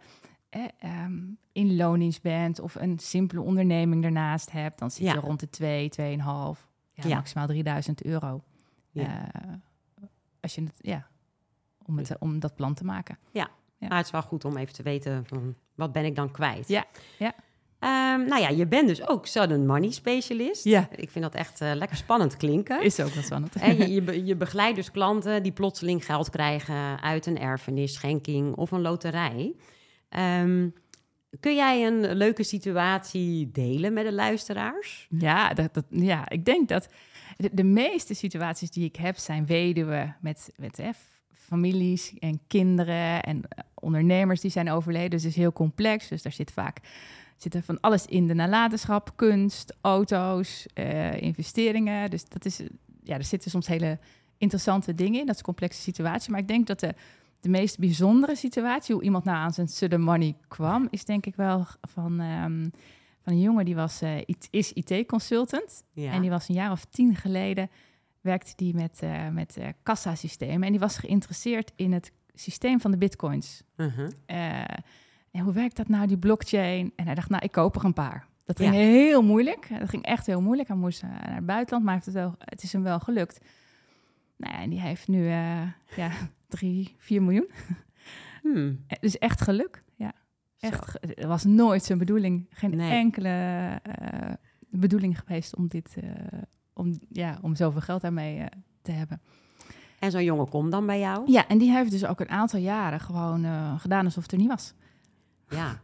[0.50, 1.06] eh,
[1.52, 5.14] in loondienst bent of een simpele onderneming ernaast hebt, dan zit Ja.
[5.14, 7.16] je rond de 2, 2,5, ja, Ja.
[7.16, 8.44] maximaal 3000 euro.
[8.92, 9.32] Ja.
[9.32, 9.54] Eh,
[10.40, 11.08] als je het, ja,
[11.90, 13.18] om, het, om dat plan te maken.
[13.32, 13.50] Ja.
[13.80, 16.68] Maar het is wel goed om even te weten van wat ben ik dan kwijt.
[16.68, 16.86] Ja,
[17.20, 17.34] ja.
[17.80, 20.64] Ehm, nou ja, je bent dus ook sudden money specialist.
[20.64, 20.88] Ja.
[20.96, 22.82] Ik vind dat echt eh, lekker spannend klinken.
[22.84, 23.56] Is ook wat spannend.
[23.56, 27.94] En je, je, be- je begeleidt dus klanten die plotseling geld krijgen uit een erfenis,
[27.94, 29.56] schenking of een loterij.
[30.10, 30.70] Ehm,
[31.40, 35.08] kun jij een leuke situatie delen met de luisteraars?
[35.10, 36.88] Ja, dat, dat, ja, ik denk dat
[37.38, 41.19] de, de meeste situaties die ik heb zijn weduwen met, met f-
[41.50, 45.10] families en kinderen en eh, ondernemers die zijn overleden.
[45.10, 46.08] Dus het is heel complex.
[46.08, 46.82] Dus daar zit vaak
[47.42, 52.10] zit er van alles in de nalatenschap, kunst, auto's, eh, investeringen.
[52.10, 52.62] Dus dat is,
[53.04, 54.00] ja, er zitten soms hele
[54.38, 55.26] interessante dingen in.
[55.26, 56.32] Dat is een complexe situatie.
[56.32, 56.94] Maar ik denk dat de,
[57.40, 61.36] de meest bijzondere situatie, hoe iemand nou aan zijn sudden money kwam, is denk ik
[61.36, 62.68] wel van, ehm,
[63.22, 65.84] van een jongen die was, eh, IT is IT-consultant.
[65.94, 66.12] Ja.
[66.12, 67.70] En die was een jaar of tien geleden,
[68.22, 70.64] werkte die met, eh met eh, kassasystemen.
[70.64, 73.64] En die was geïnteresseerd in het systeem van de bitcoins.
[73.76, 74.10] Mhm.
[74.26, 74.60] Eh,
[75.32, 76.92] en hoe werkt dat nou, die blockchain?
[76.96, 78.28] En hij dacht, nou, ik koop er een paar.
[78.46, 78.80] Dat ging Ja.
[78.80, 79.68] heel moeilijk.
[79.80, 80.68] Dat ging echt heel moeilijk.
[80.68, 83.46] Hij moest naar het buitenland, maar heeft het, wel, het is hem wel gelukt.
[84.38, 85.76] Nou ja, en die heeft nu ja,
[86.48, 87.50] drie, vier miljoen.
[88.42, 88.86] Hmm.
[89.00, 89.84] Dus echt geluk.
[89.96, 90.14] Ja,
[90.60, 90.98] echt.
[91.02, 92.48] Het was nooit zijn bedoeling.
[92.50, 92.92] Geen Nee.
[92.92, 93.80] enkele
[94.70, 96.10] bedoeling geweest om dit, eh,
[96.80, 98.46] om, ja, om zoveel geld daarmee eh,
[98.82, 99.22] te hebben.
[100.00, 101.32] En zo'n jongen komt dan bij jou?
[101.32, 104.38] Ja, en die heeft dus ook een aantal jaren gewoon eh, gedaan alsof het er
[104.38, 104.74] niet was.
[105.50, 105.80] Ja.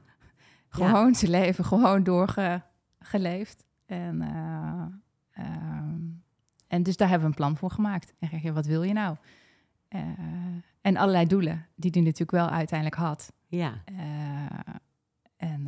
[0.69, 3.65] Gewoon zijn leven gewoon doorgeleefd.
[3.85, 4.85] En, eh,
[5.31, 5.99] ehm,
[6.67, 8.13] en dus daar hebben we een plan voor gemaakt.
[8.19, 9.15] En zeg je, wat wil je nou?
[10.81, 13.33] En allerlei doelen die hij natuurlijk wel uiteindelijk had.
[13.47, 13.83] Ja.
[15.37, 15.63] En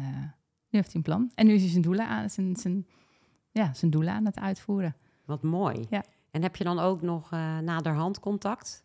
[0.69, 1.31] nu heeft hij een plan.
[1.35, 2.87] En nu is hij zijn doelen aan, zijn, zijn,
[3.51, 4.95] ja, zijn doelen aan het uitvoeren.
[5.27, 5.85] Wat mooi.
[5.89, 6.03] Ja.
[6.31, 8.83] En heb je dan ook nog eh, naderhand contact?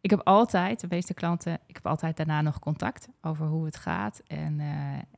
[0.00, 3.76] Ik heb altijd, de meeste klanten, ik heb altijd daarna nog contact over hoe het
[3.76, 4.20] gaat.
[4.26, 4.66] En, eh,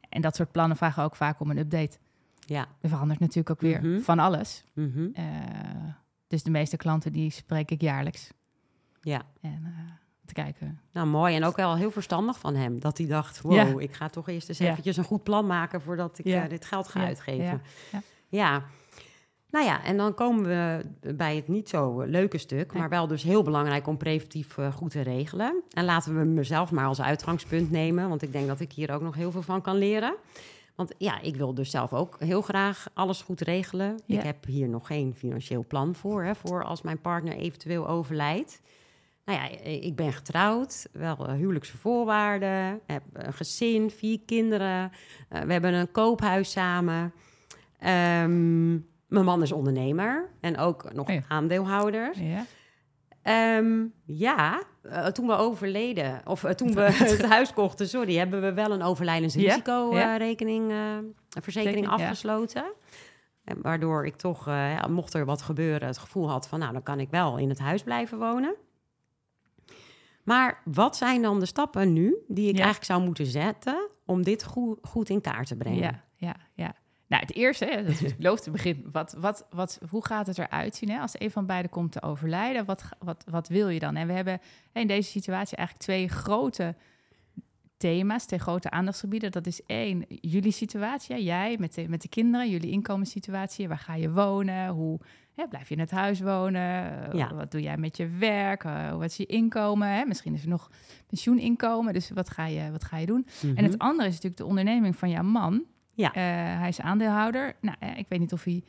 [0.09, 1.99] en dat soort plannen vragen ook vaak om een update.
[2.47, 2.67] Ja.
[2.81, 4.01] Er verandert natuurlijk ook weer Mhm.
[4.01, 4.65] van alles.
[4.75, 5.25] Eh,
[6.29, 8.33] dus de meeste klanten die spreek ik jaarlijks.
[9.01, 9.23] Ja.
[9.41, 9.75] En
[10.25, 10.81] te kijken.
[10.93, 11.35] Nou, mooi.
[11.37, 12.81] En ook wel heel verstandig van hem.
[12.81, 13.79] Dat hij dacht, wow, Ja.
[13.79, 14.71] ik ga toch eerst eens Ja.
[14.71, 15.81] eventjes een goed plan maken...
[15.81, 16.47] voordat ik Ja.
[16.49, 17.07] dit geld ga Ja.
[17.07, 17.63] uitgeven.
[18.29, 18.63] Ja.
[19.51, 20.85] Nou ja, en dan komen we
[21.15, 22.73] bij het niet zo eh, leuke stuk...
[22.73, 25.63] Maar wel dus heel belangrijk om preventief eh, goed te regelen.
[25.71, 28.09] En laten we mezelf maar als uitgangspunt nemen...
[28.09, 30.15] want ik denk dat ik hier ook nog heel veel van kan leren...
[30.75, 34.01] Want ja, ik wil dus zelf ook heel graag alles goed regelen.
[34.07, 34.19] Ja.
[34.19, 38.61] Ik heb hier nog geen financieel plan voor, hè, voor als mijn partner eventueel overlijdt.
[39.25, 44.93] Nou ja, ik ben getrouwd, wel eh, huwelijkse voorwaarden, heb een gezin, vier kinderen.
[45.29, 47.13] We hebben een koophuis samen.
[47.79, 48.77] Ehm,
[49.09, 51.23] mijn man is ondernemer en ook nog Oh ja.
[51.29, 52.23] aandeelhouder.
[52.23, 52.45] Ja.
[53.23, 58.41] Ehm, ja, eh, toen we overleden, of eh, toen we het huis kochten, sorry, hebben
[58.41, 60.77] we wel een overlijdensrisicorekening, eh,
[61.31, 62.65] een verzekering Zeker, afgesloten.
[63.45, 66.83] En waardoor ik toch, ja, mocht er wat gebeuren, het gevoel had van, nou, dan
[66.83, 68.55] kan ik wel in het huis blijven wonen.
[70.25, 72.63] Maar wat zijn dan de stappen nu die ik Ja.
[72.63, 75.79] eigenlijk zou moeten zetten om dit goed, goed in kaart te brengen?
[75.81, 76.75] Ja, ja, ja.
[77.09, 78.85] Nou, het eerste, hè, dat is te begin.
[78.93, 80.99] Wat, wat, wat, hoe gaat het eruit zien hè?
[80.99, 82.65] als een van beiden komt te overlijden?
[82.65, 83.97] Wat, wat, wat wil je dan?
[83.97, 84.41] En we hebben
[84.73, 86.75] in deze situatie eigenlijk twee grote
[87.77, 89.31] thema's, twee grote aandachtsgebieden.
[89.33, 93.69] Dat is één, jullie situatie, hè, jij met de, met de kinderen, jullie inkomenssituatie.
[93.69, 94.69] Waar ga je wonen?
[94.69, 95.01] Hoe
[95.35, 96.63] hè, blijf je in het huis wonen?
[97.13, 97.35] Eh, Ja.
[97.35, 98.65] Wat doe jij met je werk?
[98.65, 99.89] Eh, wat is je inkomen?
[99.89, 100.05] Hè?
[100.05, 100.71] Misschien is er nog
[101.07, 101.93] pensioeninkomen.
[101.93, 103.27] Dus wat ga je, wat ga je doen?
[103.43, 103.63] En Mhm.
[103.65, 105.65] het andere is natuurlijk de onderneming van jouw man.
[105.99, 106.13] Ja.
[106.13, 106.23] Eh,
[106.59, 107.53] hij is aandeelhouder.
[107.61, 108.63] Nou, eh, ik weet niet of, hij,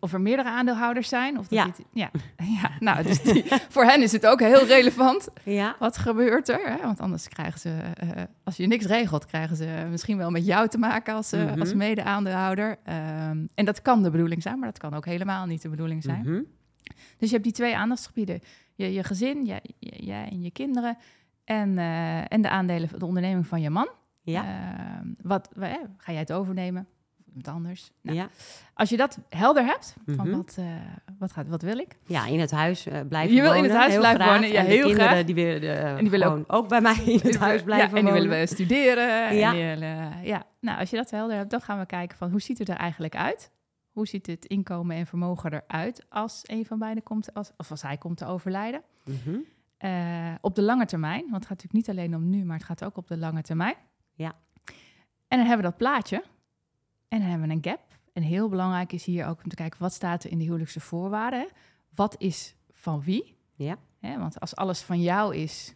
[0.00, 1.38] of er meerdere aandeelhouders zijn.
[1.38, 1.64] Of dat Ja.
[1.64, 2.10] hij ja.
[2.62, 2.70] ja.
[2.78, 3.44] Nou, dus die,
[3.74, 5.28] voor hen is het ook heel relevant.
[5.44, 6.68] Ja, Wat gebeurt er?
[6.70, 6.76] Hè?
[6.82, 8.08] Want anders krijgen ze, eh,
[8.44, 11.60] als je niks regelt, krijgen ze misschien wel met jou te maken als, Mhm.
[11.60, 12.76] als mede-aandeelhouder.
[12.84, 16.02] Ehm, en dat kan de bedoeling zijn, maar dat kan ook helemaal niet de bedoeling
[16.02, 16.20] zijn.
[16.20, 16.42] Mhm.
[17.18, 18.40] Dus je hebt die twee aandachtsgebieden.
[18.74, 20.96] Je, je gezin, jij, jij en je kinderen.
[21.44, 21.78] En,
[22.28, 23.88] en de aandelen, de onderneming van je man.
[24.22, 24.44] Ja.
[24.44, 25.48] Ehm, wat,
[25.96, 26.86] ga jij het overnemen?
[27.26, 27.90] Iemand anders?
[28.02, 28.28] Nou, ja.
[28.74, 30.36] Als je dat helder hebt, van Mhm.
[30.36, 30.64] wat, eh,
[31.18, 31.96] wat, gaat, wat wil ik?
[32.06, 33.70] Ja, in het huis eh, blijven Je wil in wonen.
[33.70, 34.34] het huis blijven graag.
[34.34, 35.24] wonen, ja, en heel kinderen graag.
[35.24, 38.04] die willen, eh, En die willen ook, bij mij in het huis blijven ja, en
[38.04, 38.28] die wonen.
[38.28, 39.34] willen we studeren.
[39.36, 39.48] Ja.
[39.50, 40.42] En die willen, ja.
[40.60, 42.76] Nou, als je dat helder hebt, dan gaan we kijken van hoe ziet het er
[42.76, 43.50] eigenlijk uit?
[43.90, 47.82] Hoe ziet het inkomen en vermogen eruit als een van beiden komt, als, of als
[47.82, 48.82] hij komt te overlijden?
[49.04, 49.36] Mhm.
[50.40, 52.84] Op de lange termijn, want het gaat natuurlijk niet alleen om nu, maar het gaat
[52.84, 53.74] ook op de lange termijn.
[54.12, 54.34] Ja.
[55.28, 56.24] En dan hebben we dat plaatje
[57.08, 57.98] en dan hebben we een gap.
[58.12, 60.80] En heel belangrijk is hier ook om te kijken wat staat er in de huwelijkse
[60.80, 61.48] voorwaarden.
[61.94, 63.36] Wat is van wie?
[63.54, 63.76] Ja.
[64.00, 65.74] Want als alles van jou is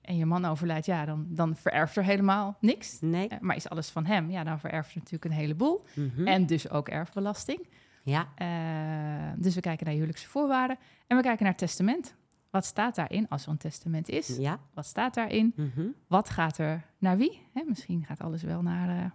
[0.00, 3.00] en je man overlijdt, ja, dan, dan vererft er helemaal niks.
[3.00, 3.28] Nee.
[3.28, 5.84] Eh, maar is alles van hem, ja, dan vererft er natuurlijk een heleboel.
[5.94, 6.26] Mhm.
[6.26, 7.68] En dus ook erfbelasting.
[8.02, 8.28] Ja.
[8.34, 12.16] Eh, dus we kijken naar huwelijkse voorwaarden en we kijken naar het testament.
[12.54, 14.36] Wat staat daarin als een testament is?
[14.36, 14.58] Ja.
[14.74, 15.52] Wat staat daarin?
[15.56, 15.86] Mhm.
[16.06, 17.46] Wat gaat er naar wie?
[17.52, 19.10] Hè, misschien gaat alles wel naar eh,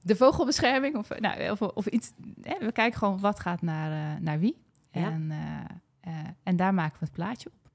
[0.00, 2.12] de vogelbescherming of, nou, of, of iets.
[2.40, 4.56] Hè, we kijken gewoon wat gaat naar, eh, naar wie.
[4.90, 5.10] Ja.
[5.10, 5.30] En,
[6.00, 7.70] eh, en daar maken we het plaatje op.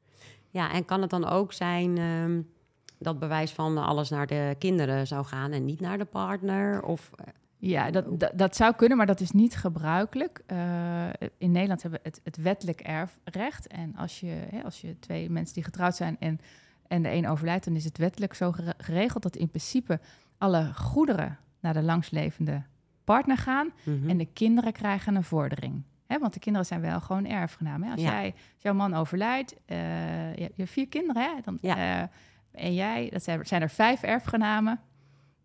[0.49, 2.41] Ja, en kan het dan ook zijn ehm,
[2.99, 6.83] dat bewijs van alles naar de kinderen zou gaan en niet naar de partner?
[6.83, 7.11] Of,
[7.59, 10.41] Ja, dat, dat, dat zou kunnen, maar dat is niet gebruikelijk.
[10.45, 10.57] Eh,
[11.37, 13.67] in Nederland hebben we het, het wettelijk erfrecht.
[13.67, 16.39] En als je, hè, als je twee mensen die getrouwd zijn en,
[16.87, 19.99] en de een overlijdt, dan is het wettelijk zo gere- geregeld dat in principe
[20.37, 22.61] alle goederen naar de langslevende
[23.03, 23.71] partner gaan.
[23.85, 24.09] mhm.
[24.09, 25.83] En de kinderen krijgen een vordering.
[26.07, 27.83] Hè, want de kinderen zijn wel gewoon erfgenaam.
[27.83, 27.91] Hè?
[27.91, 28.11] Als, Ja.
[28.11, 31.31] jij, als jouw man overlijdt, eh, je, je hebt vier kinderen, hè?
[31.43, 31.75] Dan, Ja.
[32.01, 32.07] eh,
[32.65, 34.79] en jij, dat zijn, zijn er vijf erfgenamen.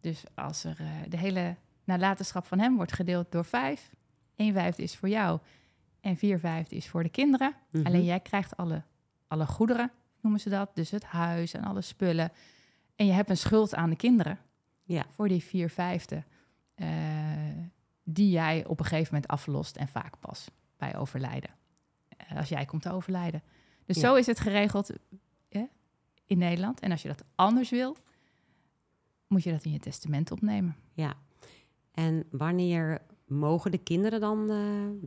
[0.00, 0.76] Dus als er
[1.08, 3.90] de hele nalatenschap van hem wordt gedeeld door vijf.
[4.36, 5.40] Een vijfde is voor jou
[6.00, 7.54] en vier vijfde is voor de kinderen.
[7.70, 7.86] Mhm.
[7.86, 8.82] Alleen jij krijgt alle,
[9.28, 9.90] alle goederen,
[10.20, 10.70] noemen ze dat.
[10.74, 12.32] Dus het huis en alle spullen.
[12.96, 14.38] En je hebt een schuld aan de kinderen
[14.84, 15.04] Ja.
[15.10, 16.24] voor die vier vijfde.
[16.74, 16.88] eh,
[18.04, 21.50] die jij op een gegeven moment aflost en vaak pas bij overlijden.
[22.08, 23.42] Eh, als jij komt te overlijden.
[23.84, 24.02] Dus Ja.
[24.02, 24.90] zo is het geregeld
[26.26, 26.80] in Nederland.
[26.80, 27.96] En als je dat anders wil,
[29.26, 30.76] moet je dat in je testament opnemen.
[30.92, 31.14] Ja.
[31.92, 34.58] En wanneer mogen de kinderen dan eh,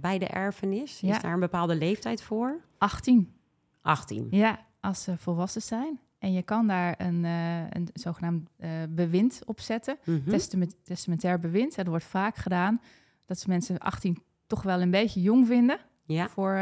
[0.01, 0.99] bij de erfenis?
[0.99, 1.15] Ja.
[1.15, 2.61] Is daar een bepaalde leeftijd voor?
[2.77, 3.33] 18.
[3.81, 4.27] 18.
[4.31, 5.99] Ja, als ze volwassen zijn.
[6.17, 9.97] En je kan daar een, eh, een zogenaamd eh, bewind op zetten.
[10.05, 10.29] Mhm.
[10.29, 11.75] Testament, testamentair bewind.
[11.75, 12.81] Dat wordt vaak gedaan
[13.25, 16.29] dat ze mensen 18 toch wel een beetje jong vinden Ja.
[16.29, 16.59] voor,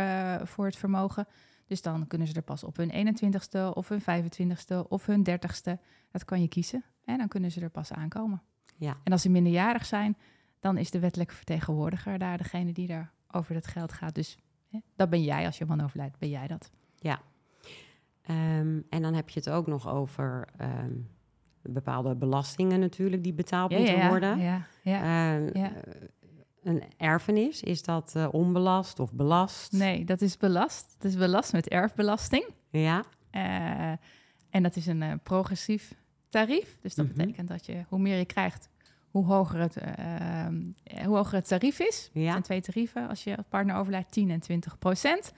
[0.47, 1.27] voor het vermogen.
[1.67, 5.79] Dus dan kunnen ze er pas op hun 21ste of hun 25ste of hun 30ste.
[6.12, 6.83] Dat kan je kiezen.
[7.05, 8.41] En dan kunnen ze er pas aankomen.
[8.84, 8.98] Ja.
[9.04, 10.17] En als ze minderjarig zijn,
[10.60, 14.15] dan is de wettelijke vertegenwoordiger daar degene die daar over het geld gaat.
[14.15, 14.38] Dus
[14.69, 16.72] hè, dat ben jij als je man overlijdt, ben jij dat.
[18.22, 20.91] Ehm, en dan heb je het ook nog over ehm,
[21.62, 24.39] bepaalde belastingen natuurlijk die betaald moeten worden.
[24.39, 25.02] Ja, ja.
[25.36, 25.72] Ehm, ja.
[26.63, 29.72] Een erfenis, is dat eh, onbelast of belast?
[29.72, 30.96] Nee, dat is belast.
[30.98, 32.46] Dat is belast met erfbelasting.
[32.69, 33.91] Ja, Eh,
[34.50, 35.93] en dat is een eh, progressief
[36.30, 36.78] tarief.
[36.82, 37.15] Dus dat Mhm.
[37.17, 38.69] betekent dat je, hoe meer je krijgt,
[39.13, 40.52] hoe hoger het, eh, eh,
[41.06, 42.10] hoe hoger het tarief is.
[42.13, 42.32] Er ja.
[42.32, 45.34] zijn twee tarieven als je partner overlijdt, 10 en 20 procent.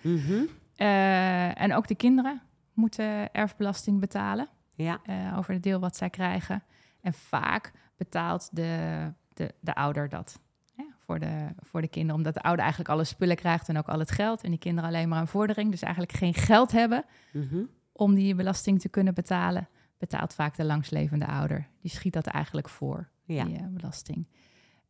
[0.75, 2.41] Eh, en ook de kinderen
[2.73, 4.99] moeten erfbelasting betalen ja.
[5.03, 6.63] eh, over het deel wat zij krijgen.
[7.01, 10.39] En vaak betaalt de, de, de ouder dat
[10.75, 12.15] hè, voor, de, voor de kinderen.
[12.15, 14.43] Omdat de ouder eigenlijk alle spullen krijgt en ook al het geld.
[14.43, 15.71] En die kinderen alleen maar een vordering.
[15.71, 17.63] Dus eigenlijk geen geld hebben Mhm.
[17.91, 19.67] om die belasting te kunnen betalen.
[19.97, 21.67] Betaalt vaak de langslevende ouder.
[21.81, 23.43] Die schiet dat eigenlijk voor, ja.
[23.45, 24.27] die eh, belasting.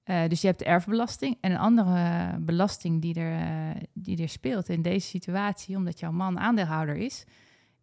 [0.04, 1.38] Eh, dus je hebt de erfbelasting.
[1.42, 3.40] En een andere belasting die er,
[3.76, 7.26] eh, die er speelt in deze situatie, omdat jouw man aandeelhouder is,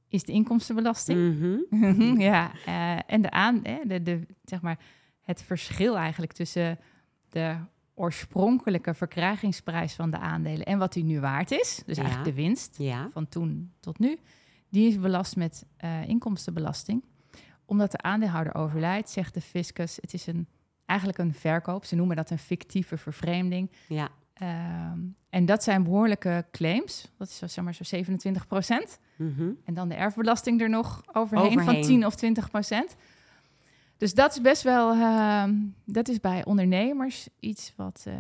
[0.09, 1.39] is de inkomstenbelasting.
[1.71, 2.21] Mhm.
[2.31, 4.79] ja, eh, en de aan, eh, de, de, zeg maar,
[5.23, 6.79] het verschil eigenlijk tussen
[7.29, 7.57] de
[7.95, 12.03] oorspronkelijke verkrijgingsprijs van de aandelen en wat die nu waard is, dus Ja.
[12.03, 13.09] eigenlijk de winst Ja.
[13.13, 14.19] van toen tot nu,
[14.69, 17.05] die is belast met eh, inkomstenbelasting.
[17.73, 20.47] Omdat de aandeelhouder overlijdt, zegt de fiscus, het is een,
[20.87, 21.85] eigenlijk een verkoop.
[21.85, 23.71] Ze noemen dat een fictieve vervreemding.
[23.89, 24.09] Ja.
[24.35, 24.99] Ehm,
[25.31, 27.09] en dat zijn behoorlijke claims.
[27.19, 28.99] Dat is zo, zeg maar zo 27 procent.
[29.17, 29.51] Mhm.
[29.65, 31.75] En dan de erfbelasting er nog overheen, Overheen.
[31.75, 32.97] van 10 of 20 procent.
[33.97, 35.55] Dus dat is best wel, ehm,
[35.85, 38.15] dat is bij ondernemers iets wat, eh,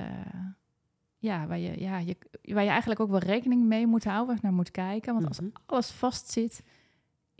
[1.18, 4.36] ja, waar je, ja, je, waar je eigenlijk ook wel rekening mee moet houden, waar
[4.36, 5.12] je naar moet kijken.
[5.14, 5.48] Want als Mhm.
[5.66, 6.62] alles vastzit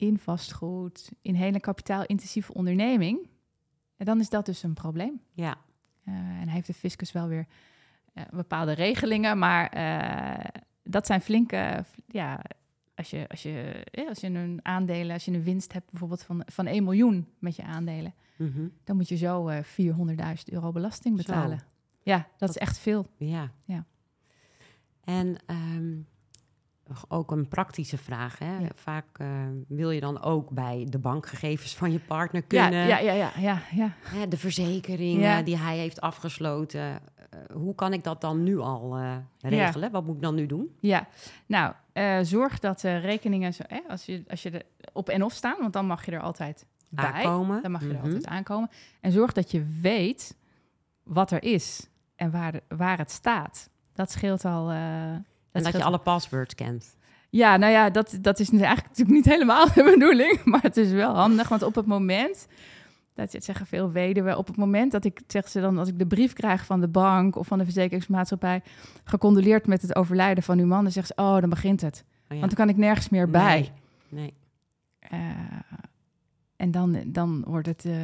[0.03, 3.29] in vastgoed, in hele kapitaalintensieve onderneming,
[3.97, 5.21] en dan is dat dus een probleem.
[5.33, 5.57] Ja.
[6.05, 7.47] Eh, en heeft de fiscus wel weer
[8.15, 12.41] eh, bepaalde regelingen, maar eh, dat zijn flinke, ja,
[12.95, 16.43] als je, als, je, als je een aandelen, als je een winst hebt bijvoorbeeld van,
[16.47, 18.69] van 1 miljoen met je aandelen, Mhm.
[18.85, 21.25] dan moet je zo eh 400.000 euro belasting Zo.
[21.25, 21.63] betalen.
[22.03, 23.07] Ja, dat, is echt veel.
[23.17, 23.53] Ja.
[23.65, 23.87] Ja.
[25.05, 26.01] En ehm,
[27.09, 28.39] ook een praktische vraag.
[28.39, 28.59] Hè?
[28.59, 28.69] Ja.
[28.75, 29.27] Vaak eh,
[29.69, 32.87] wil je dan ook bij de bankgegevens van je partner kunnen.
[32.87, 33.63] ja, ja, ja, ja,
[34.15, 34.27] ja.
[34.27, 36.81] De verzekeringen die hij heeft afgesloten.
[36.81, 36.97] Eh,
[37.53, 39.91] hoe kan ik dat dan nu al eh, regelen?
[39.91, 40.77] Wat moet ik dan nu doen?
[40.81, 41.07] Ja,
[41.47, 41.75] nou,
[42.25, 45.73] zorg dat de rekeningen, zo, als, je, als je er op en of staan, want
[45.73, 47.05] dan mag je er altijd bij.
[47.05, 47.63] Aankomen.
[47.63, 48.05] Dan mag je er Mhm.
[48.05, 48.71] altijd aankomen.
[49.01, 50.37] En zorg dat je weet
[51.03, 53.71] wat er is en waar, waar het staat.
[53.93, 54.71] Dat scheelt al.
[55.53, 56.97] En dat je alle passwords kent.
[57.31, 60.45] Ja, nou ja, dat, dat is nu eigenlijk natuurlijk niet helemaal de bedoeling.
[60.51, 62.47] Maar het is wel handig, want op het moment...
[63.15, 64.39] Dat het zeggen veel weduwen.
[64.39, 66.89] Op het moment dat ik, zeg ze dan, als ik de brief krijg van de
[66.89, 68.63] bank of van de verzekeringsmaatschappij,
[69.05, 72.05] gecondoleerd met het overlijden van uw man, dan zegt ze, oh, dan begint het.
[72.07, 72.37] Oh ja.
[72.39, 73.61] Want dan kan ik nergens meer bij.
[73.61, 73.73] Nee.
[74.09, 74.35] nee.
[74.99, 75.19] Eh,
[76.57, 77.95] en dan, dan wordt het, eh,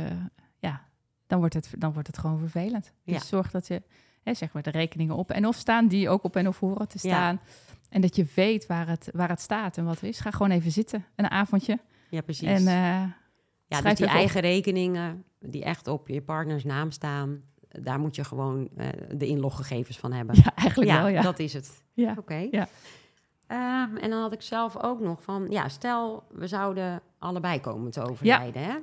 [0.58, 0.82] ja,
[1.26, 2.92] dan wordt het, dan wordt het gewoon vervelend.
[3.04, 3.20] Dus Ja.
[3.22, 3.82] zorg dat je,
[4.29, 6.88] hè, zeg maar, de rekeningen op en of staan, die ook op en of horen
[6.88, 7.09] te Ja.
[7.14, 7.41] staan.
[7.88, 10.21] En dat je weet waar het, waar het staat en wat er is.
[10.21, 11.79] Ga gewoon even zitten, een avondje.
[12.11, 12.49] Ja, precies.
[12.49, 13.03] En eh,
[13.67, 14.12] ja, dus die op.
[14.12, 19.27] eigen rekeningen die echt op je partners naam staan, daar moet je gewoon eh, de
[19.27, 20.37] inloggegevens van hebben.
[20.45, 21.23] ja, eigenlijk wel, ja.
[21.23, 21.83] dat is het.
[21.95, 22.14] ja.
[22.19, 22.49] Oké.
[22.51, 22.69] Ja.
[23.47, 27.91] Ehm, en dan had ik zelf ook nog van, ja, stel we zouden allebei komen
[27.91, 28.75] te overlijden, hè?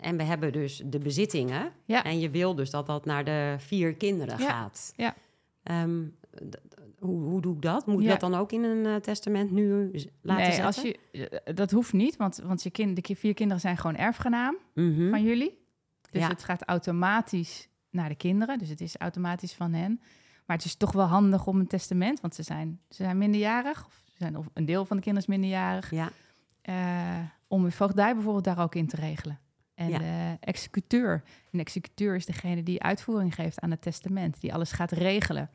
[0.00, 1.72] En we hebben dus de bezittingen.
[1.84, 2.04] Ja.
[2.04, 4.48] En je wil dus dat dat naar de vier kinderen Ja.
[4.50, 4.92] gaat.
[4.96, 5.14] Ja.
[5.62, 6.02] Ehm,
[6.98, 7.86] hoe, hoe doe ik dat?
[7.86, 8.10] Moet ik Ja.
[8.10, 10.64] dat dan ook in een eh, testament nu z- laten nee, zetten?
[10.64, 10.98] als je,
[11.44, 15.08] eh, dat hoeft niet, want, want je kind, de vier kinderen zijn gewoon erfgenaam Mhm.
[15.10, 15.58] van jullie.
[16.10, 16.28] Dus Ja.
[16.28, 18.58] het gaat automatisch naar de kinderen.
[18.58, 20.00] Dus het is automatisch van hen.
[20.46, 23.86] Maar het is toch wel handig om een testament, want ze zijn, ze zijn minderjarig.
[23.86, 25.90] Of, ze zijn, of een deel van de kinderen is minderjarig.
[25.90, 26.08] Ja,
[26.62, 27.18] eh,
[27.48, 29.38] om een voogdij bijvoorbeeld daar ook in te regelen.
[29.74, 29.98] En Ja.
[29.98, 31.22] de executeur.
[31.52, 35.50] Een executeur is degene die uitvoering geeft aan het testament, die alles gaat regelen.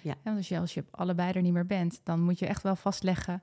[0.00, 0.14] Ja.
[0.22, 2.76] want als je, als je allebei er niet meer bent, dan moet je echt wel
[2.76, 3.42] vastleggen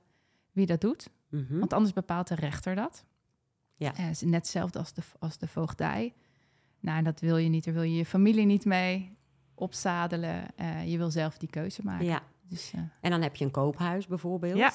[0.52, 1.10] wie dat doet.
[1.28, 1.58] mhm.
[1.58, 3.04] Want anders bepaalt de rechter dat.
[3.76, 3.96] Ja.
[3.98, 6.14] Is net hetzelfde als de, als de voogdij.
[6.80, 7.64] Nou, en dat wil je niet.
[7.64, 9.16] Daar wil je je familie niet mee
[9.54, 10.56] opzadelen.
[10.56, 12.06] Eh, je wil zelf die keuze maken.
[12.06, 12.22] ja.
[12.48, 14.58] Dus, eh, En dan heb je een koophuis bijvoorbeeld.
[14.58, 14.72] Ja.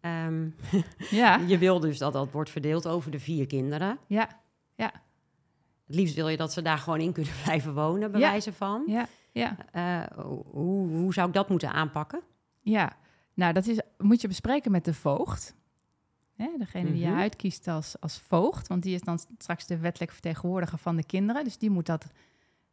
[0.00, 0.48] Ehm,
[1.20, 3.98] ja, je wil dus dat dat wordt verdeeld over de vier kinderen.
[4.06, 4.39] ja,
[4.86, 8.30] Het liefst wil je dat ze daar gewoon in kunnen blijven wonen, bij Ja.
[8.30, 8.82] wijze van.
[8.86, 9.56] ja, ja.
[9.72, 10.16] Eh,
[10.50, 12.20] hoe, hoe zou ik dat moeten aanpakken?
[12.60, 12.92] Ja,
[13.34, 15.54] nou dat is, moet je bespreken met de voogd.
[16.36, 17.18] Hè, degene die je Mhm.
[17.18, 18.68] uitkiest als, als voogd.
[18.68, 21.44] Want die is dan straks de wettelijk vertegenwoordiger van de kinderen.
[21.44, 22.06] Dus die moet dat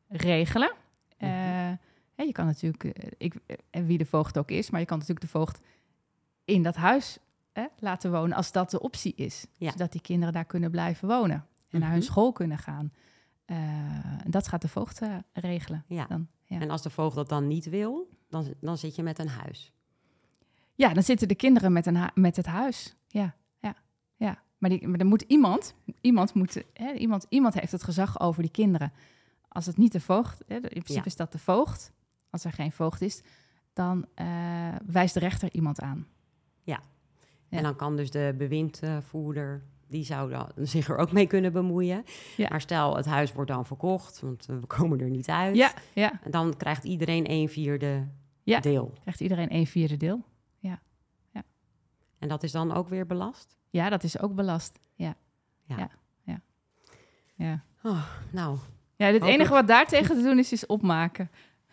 [0.08, 0.72] regelen.
[1.18, 1.30] Mhm.
[1.30, 1.72] Eh,
[2.16, 3.36] hè, je kan natuurlijk, eh, ik,
[3.70, 5.60] en wie de voogd ook is, maar je kan natuurlijk de voogd
[6.46, 7.18] in dat huis
[7.54, 9.46] hè, laten wonen als dat de optie is.
[9.58, 9.72] Ja.
[9.72, 11.46] Zodat die kinderen daar kunnen blijven wonen
[11.78, 12.12] en naar hun Mhm.
[12.12, 12.94] school kunnen gaan.
[13.46, 13.58] Eh,
[14.28, 15.84] dat gaat de voogd eh, regelen.
[15.88, 16.06] Ja.
[16.06, 16.60] Dan, ja.
[16.60, 19.74] En als de voogd dat dan niet wil, dan, dan zit je met een huis.
[20.76, 22.96] Ja, dan zitten de kinderen met, een met het huis.
[23.08, 23.76] Ja, ja,
[24.16, 24.42] ja.
[24.58, 28.42] Maar, die, maar er moet iemand, iemand, moet, hè, iemand, iemand heeft het gezag over
[28.42, 28.92] die kinderen.
[29.48, 31.06] Als het niet de voogd, hè, in principe Ja.
[31.06, 31.92] is dat de voogd.
[32.30, 33.22] Als er geen voogd is,
[33.74, 34.28] dan eh,
[34.86, 36.08] wijst de rechter iemand aan.
[36.64, 36.80] Ja.
[37.50, 42.04] En dan kan dus de bewindvoerder, die zou dan zich er ook mee kunnen bemoeien.
[42.38, 42.48] Ja.
[42.50, 45.56] Maar stel, het huis wordt dan verkocht, want we komen er niet uit.
[45.56, 48.08] Ja, ja, En dan krijgt iedereen een vierde
[48.44, 48.60] Ja.
[48.60, 48.94] deel.
[49.02, 50.24] krijgt iedereen een vierde deel.
[52.20, 53.58] En dat is dan ook weer belast?
[53.70, 54.80] Ja, dat is ook belast.
[54.96, 55.16] Ja,
[55.64, 55.78] Ja.
[55.78, 55.90] ja,
[56.24, 56.42] ja.
[57.36, 57.64] ja.
[57.84, 58.58] Oh, nou,
[58.96, 61.30] ja het enige wat daartegen te doen is, is opmaken.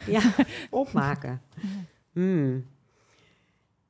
[0.06, 0.20] ja,
[0.70, 1.42] opmaken.
[2.12, 2.66] Hmm.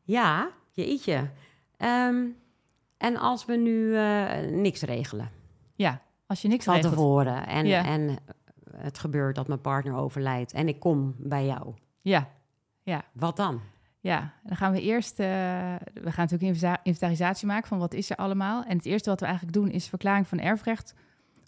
[0.02, 1.30] Ja, jeetje.
[1.76, 2.24] Ehm,
[2.96, 5.30] en als we nu eh, niks regelen
[5.74, 6.92] Ja, als je niks van regelt.
[6.94, 7.84] tevoren en, Ja.
[7.84, 8.16] en
[8.76, 11.74] het gebeurt dat mijn partner overlijdt en ik kom bij jou,
[12.82, 13.60] Ja, wat dan?
[14.00, 15.26] Ja, dan gaan we eerst, eh,
[15.94, 18.64] we gaan natuurlijk inventarisatie maken van wat is er allemaal.
[18.64, 20.94] En het eerste wat we eigenlijk doen is verklaring van erfrecht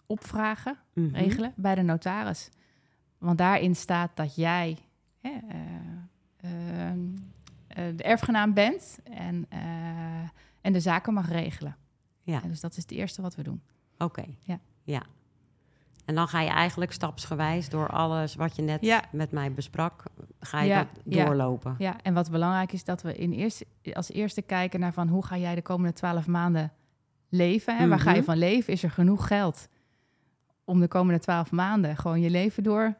[0.06, 1.14] opvragen, Mhm.
[1.14, 2.48] regelen bij de notaris.
[3.18, 4.78] Want daarin staat dat jij
[5.20, 5.58] hè, eh,
[6.36, 6.98] ehm,
[7.68, 9.58] eh, de erfgenaam bent en, eh,
[10.66, 11.76] en de zaken mag regelen.
[12.22, 12.42] Ja.
[12.42, 13.62] En dus dat is het eerste wat we doen.
[13.98, 14.24] Oké.
[14.42, 14.60] Ja.
[14.82, 15.02] ja.
[16.04, 19.02] En dan ga je eigenlijk stapsgewijs door alles wat je net Ja.
[19.12, 20.02] met mij besprak,
[20.40, 21.24] ga je Ja, dat ja.
[21.24, 21.74] doorlopen.
[21.78, 25.24] Ja, en wat belangrijk is dat we in eerste, als eerste kijken naar van hoe
[25.26, 26.72] ga jij de komende twaalf maanden
[27.28, 28.24] leven en waar ga je Mhm.
[28.26, 28.72] van leven?
[28.72, 29.68] Is er genoeg geld
[30.64, 32.94] om de komende twaalf maanden gewoon je leven door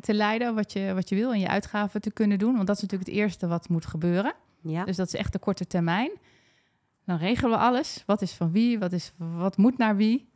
[0.00, 2.54] te leiden wat je, wat je wil en je uitgaven te kunnen doen?
[2.54, 4.34] Want dat is natuurlijk het eerste wat moet gebeuren.
[4.62, 4.84] Ja.
[4.84, 6.10] Dus dat is echt de korte termijn.
[7.06, 8.02] Dan regelen we alles.
[8.06, 8.78] Wat is van wie?
[8.78, 10.28] Wat, is, wat moet naar wie?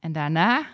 [0.00, 0.66] En daarna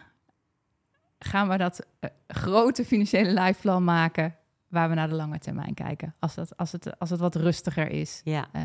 [1.19, 4.37] gaan we dat eh, grote financiële lifeplan maken...
[4.69, 6.15] waar we naar de lange termijn kijken.
[6.19, 8.21] Als, dat, als, het, als het wat rustiger is.
[8.25, 8.47] ja.
[8.53, 8.63] Eh,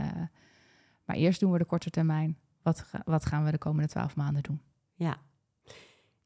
[1.06, 2.38] maar eerst doen we de korte termijn.
[2.62, 4.62] Wat, wat gaan we de komende twaalf maanden doen?
[4.96, 5.18] Ja.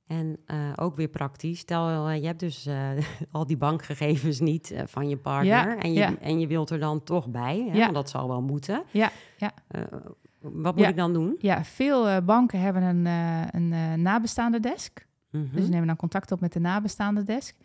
[0.08, 1.60] En eh, ook weer praktisch.
[1.60, 2.70] Stel, je hebt dus
[3.32, 5.70] al die bankgegevens niet van je partner.
[5.70, 6.18] Ja, en, je, ja.
[6.20, 7.66] en je wilt er dan toch bij.
[7.70, 7.78] Hè?
[7.78, 7.80] Ja.
[7.80, 8.84] Want dat zal wel moeten.
[8.92, 9.52] Ja, ja.
[10.42, 10.90] Wat moet Ja.
[10.90, 11.36] ik dan doen?
[11.40, 15.08] Ja, veel eh, banken hebben een, eh, een eh, nabestaande desk.
[15.30, 15.56] Mhm.
[15.56, 17.56] Dus we nemen dan contact op met de nabestaande desk.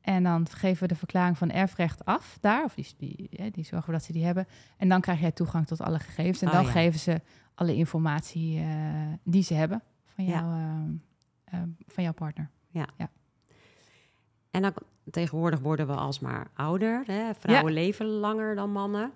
[0.00, 2.64] En dan geven we de verklaring van erfrecht af daar.
[2.64, 4.46] Of die, die, die zorgen we dat ze die hebben.
[4.76, 6.42] En dan krijg jij toegang tot alle gegevens.
[6.42, 6.70] En Oh, dan ja.
[6.70, 7.20] geven ze
[7.54, 8.64] alle informatie
[9.24, 10.30] die ze hebben van, Ja.
[11.50, 12.50] jou, van jouw partner.
[14.50, 14.72] En dan
[15.10, 17.02] tegenwoordig worden we alsmaar ouder.
[17.06, 17.34] Hè?
[17.34, 19.12] Vrouwen leven langer dan mannen.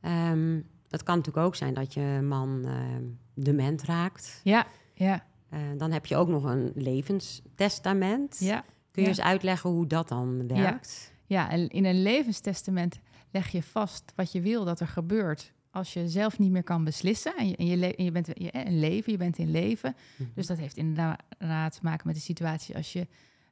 [0.00, 0.60] Ehm,
[0.90, 4.40] het kan natuurlijk ook zijn dat je man ehm, dement raakt.
[4.44, 8.36] Ja, ja, Eh, dan heb je ook nog een levenstestament.
[8.40, 8.64] ja.
[8.90, 9.16] Kun je ja.
[9.16, 11.12] eens uitleggen hoe dat dan werkt?
[11.26, 12.98] Ja, en in een levenstestament
[13.30, 15.52] leg je vast wat je wil dat er gebeurt.
[15.70, 18.48] Als je zelf niet meer kan beslissen en je, en je, en je bent je,
[18.66, 19.96] een leven, je bent in leven.
[20.16, 20.28] Mhm.
[20.34, 23.06] Dus dat heeft inderdaad te maken met de situatie als je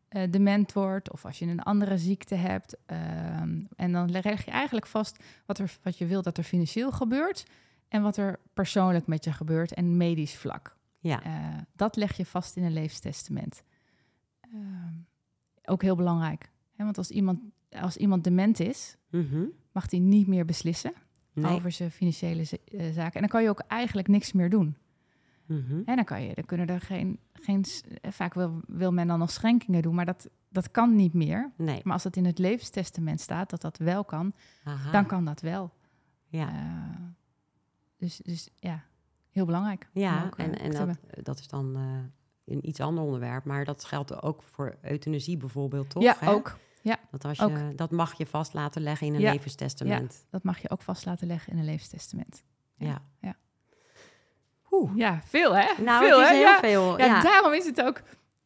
[0.09, 2.76] eh, dement wordt of als je een andere ziekte hebt.
[2.86, 6.92] Ehm, en dan leg je eigenlijk vast wat, er, wat je wil dat er financieel
[6.92, 7.44] gebeurt
[7.88, 10.76] en wat er persoonlijk met je gebeurt en medisch vlak.
[10.98, 11.22] Ja.
[11.22, 11.32] Eh,
[11.76, 13.62] dat leg je vast in een levenstestament.
[14.40, 14.92] Ehm,
[15.64, 16.50] ook heel belangrijk.
[16.76, 16.84] Hè?
[16.84, 17.40] Want als iemand,
[17.70, 19.44] als iemand dement is, Mhm.
[19.72, 20.92] mag hij niet meer beslissen
[21.32, 21.52] Nee.
[21.52, 23.14] over zijn financiële eh, zaken.
[23.14, 24.76] En dan kan je ook eigenlijk niks meer doen.
[25.49, 25.82] Mhm.
[25.84, 27.64] En dan, kan je, dan kunnen er geen, geen
[28.01, 31.53] eh, vaak wil, wil men dan nog schenkingen doen, maar dat, dat kan niet meer.
[31.57, 31.80] Nee.
[31.84, 34.32] Maar als dat in het levenstestament staat, dat dat wel kan,
[34.64, 34.90] Aha.
[34.90, 35.72] dan kan dat wel.
[36.26, 37.01] Ja, Eh,
[37.96, 38.82] dus, dus ja,
[39.30, 39.88] heel belangrijk.
[39.92, 41.76] ja ook, eh, en, en dat, dat is dan
[42.44, 43.44] een iets ander onderwerp.
[43.44, 46.03] Maar dat geldt ook voor euthanasie bijvoorbeeld, toch?
[46.03, 46.30] ja, hè?
[46.30, 46.59] ook.
[47.11, 47.51] Dat, als ook.
[47.51, 50.26] je, dat mag je vast laten leggen in een Ja, levenstestament.
[50.30, 52.42] Dat mag je ook vast laten leggen in een levenstestament.
[52.76, 53.03] Ja.
[53.20, 53.36] Ja.
[54.70, 54.90] Oeh.
[54.96, 55.82] Ja, veel hè?
[55.82, 56.36] Nou, veel, het is hè?
[56.36, 56.58] heel ja.
[56.58, 56.98] veel.
[56.98, 58.02] Ja, Ja, daarom is het ook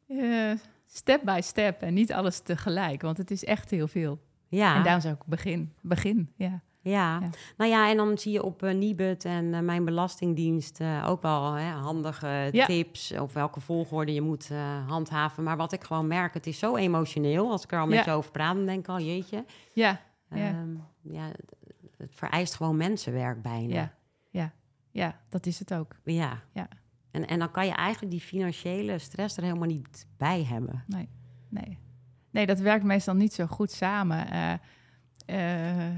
[0.09, 0.51] eh,
[0.87, 4.19] step by step en niet alles tegelijk, want het is echt heel veel.
[4.49, 4.77] ja.
[4.77, 6.61] En daarom zou ik begin, begin, ja.
[6.85, 7.19] Ja.
[7.21, 7.29] Ja.
[7.57, 11.53] nou ja, en dan zie je op uh, Nibud en eh, mijn belastingdienst ook wel
[11.53, 12.67] hè, handige Ja.
[12.67, 14.51] tips op welke volgorde je moet
[14.87, 15.43] handhaven.
[15.43, 17.51] Maar wat ik gewoon merk, het is zo emotioneel.
[17.51, 18.11] Als ik er al met Ja.
[18.13, 19.45] je over praat, dan denk ik al, jeetje.
[19.73, 20.01] Ja,
[20.31, 20.37] Ja.
[20.49, 21.31] Ehm, ja,
[21.97, 23.75] het vereist gewoon mensenwerk bijna.
[23.75, 23.93] ja,
[24.31, 24.53] ja,
[24.93, 25.97] ja, dat is het ook.
[26.05, 26.43] Ja.
[26.53, 26.69] Ja.
[27.11, 30.85] En, en dan kan je eigenlijk die financiële stress er helemaal niet bij hebben.
[30.87, 31.09] Nee,
[31.49, 31.79] nee.
[32.31, 34.31] Nee, dat werkt meestal niet zo goed samen.
[34.31, 34.53] Eh,
[35.27, 35.97] eh,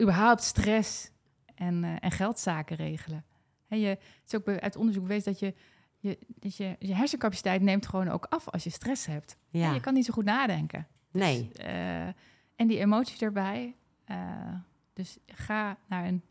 [0.00, 1.10] überhaupt stress
[1.54, 3.24] en, eh, en geldzaken regelen.
[3.68, 5.54] Je, het is ook uit onderzoek bewezen dat je,
[5.98, 9.36] je, dat je, je hersencapaciteit neemt gewoon ook af als je stress hebt.
[9.48, 9.72] Ja.
[9.74, 10.86] Je kan niet zo goed nadenken.
[11.10, 11.52] Nee.
[11.52, 12.06] Eh,
[12.56, 13.76] en die emoties erbij.
[14.92, 16.22] Dus ga naar een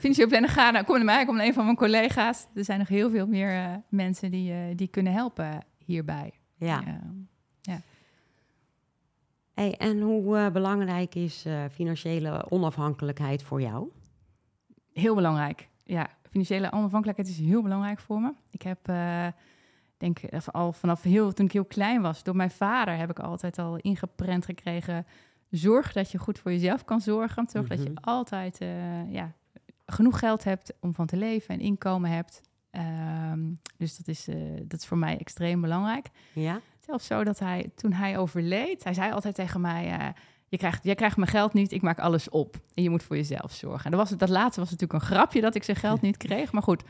[0.00, 0.50] financieel planner.
[0.50, 2.46] Ga naar, kom naar mij, kom naar een van mijn collega's.
[2.54, 6.32] Er zijn nog heel veel meer eh, mensen die, eh, die kunnen helpen hierbij.
[6.56, 6.82] Ja.
[6.86, 6.94] Eh,
[9.54, 13.88] Hey, en hoe eh, belangrijk is financiële onafhankelijkheid voor jou?
[14.92, 15.68] heel belangrijk.
[15.84, 18.32] Ja, financiële onafhankelijkheid is heel belangrijk voor me.
[18.50, 18.78] Ik heb,
[19.96, 23.18] denk ik, al vanaf heel, toen ik heel klein was, door mijn vader heb ik
[23.18, 25.06] altijd al ingeprent gekregen.
[25.50, 27.46] Zorg dat je goed voor jezelf kan zorgen.
[27.50, 27.98] Zorg dat je Mhm.
[28.04, 28.58] altijd
[29.08, 29.32] ja,
[29.92, 32.40] genoeg geld hebt om van te leven en inkomen hebt.
[32.70, 33.40] Ehm,
[33.76, 36.06] dus dat is, eh, dat is voor mij extreem belangrijk.
[36.32, 36.60] Ja?
[36.86, 39.98] Zelfs zo dat hij, toen hij overleed, hij zei altijd tegen mij...
[39.98, 40.06] eh,
[40.50, 42.56] je krijgt, jij krijgt mijn geld niet, ik maak alles op.
[42.74, 43.84] En je moet voor jezelf zorgen.
[43.84, 46.52] En dat, was, dat laatste was natuurlijk een grapje dat ik zijn geld niet kreeg.
[46.52, 46.82] Maar goed,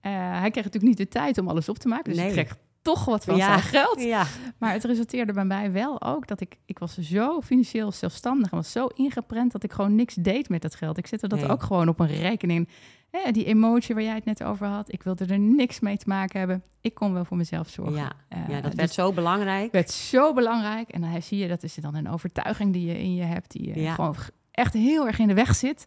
[0.00, 2.04] eh, hij kreeg natuurlijk niet de tijd om alles op te maken.
[2.12, 2.26] Dus Nee.
[2.26, 3.46] ik kreeg toch wat van Ja.
[3.46, 4.02] zijn geld.
[4.02, 4.26] Ja.
[4.58, 6.56] Maar het resulteerde bij mij wel ook dat ik...
[6.64, 9.52] Ik was zo financieel zelfstandig en was zo ingeprent...
[9.52, 10.98] dat ik gewoon niks deed met dat geld.
[10.98, 11.48] Ik zette dat Nee.
[11.48, 12.68] ook gewoon op een rekening.
[13.10, 14.92] Hè, die emotie waar jij het net over had.
[14.92, 16.62] Ik wilde er niks mee te maken hebben.
[16.80, 17.94] Ik kon wel voor mezelf zorgen.
[17.96, 18.12] Ja.
[18.28, 19.72] Eh, ja, dat dus werd zo belangrijk.
[19.72, 20.88] werd zo belangrijk.
[20.88, 23.66] En dan zie je, dat is dan een overtuiging die je in je hebt, die
[23.68, 23.94] je Ja.
[23.94, 24.14] gewoon
[24.50, 25.86] echt heel erg in de weg zit.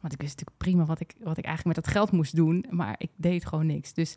[0.00, 2.64] Want ik wist natuurlijk prima wat ik, wat ik eigenlijk met dat geld moest doen,
[2.70, 3.92] maar ik deed gewoon niks.
[3.92, 4.16] Dus,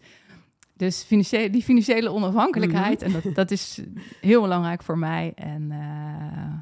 [0.76, 3.16] dus financiële, die financiële onafhankelijkheid, Mhm.
[3.16, 3.82] en dat, dat is
[4.22, 5.32] heel belangrijk voor mij.
[5.36, 6.54] En eh,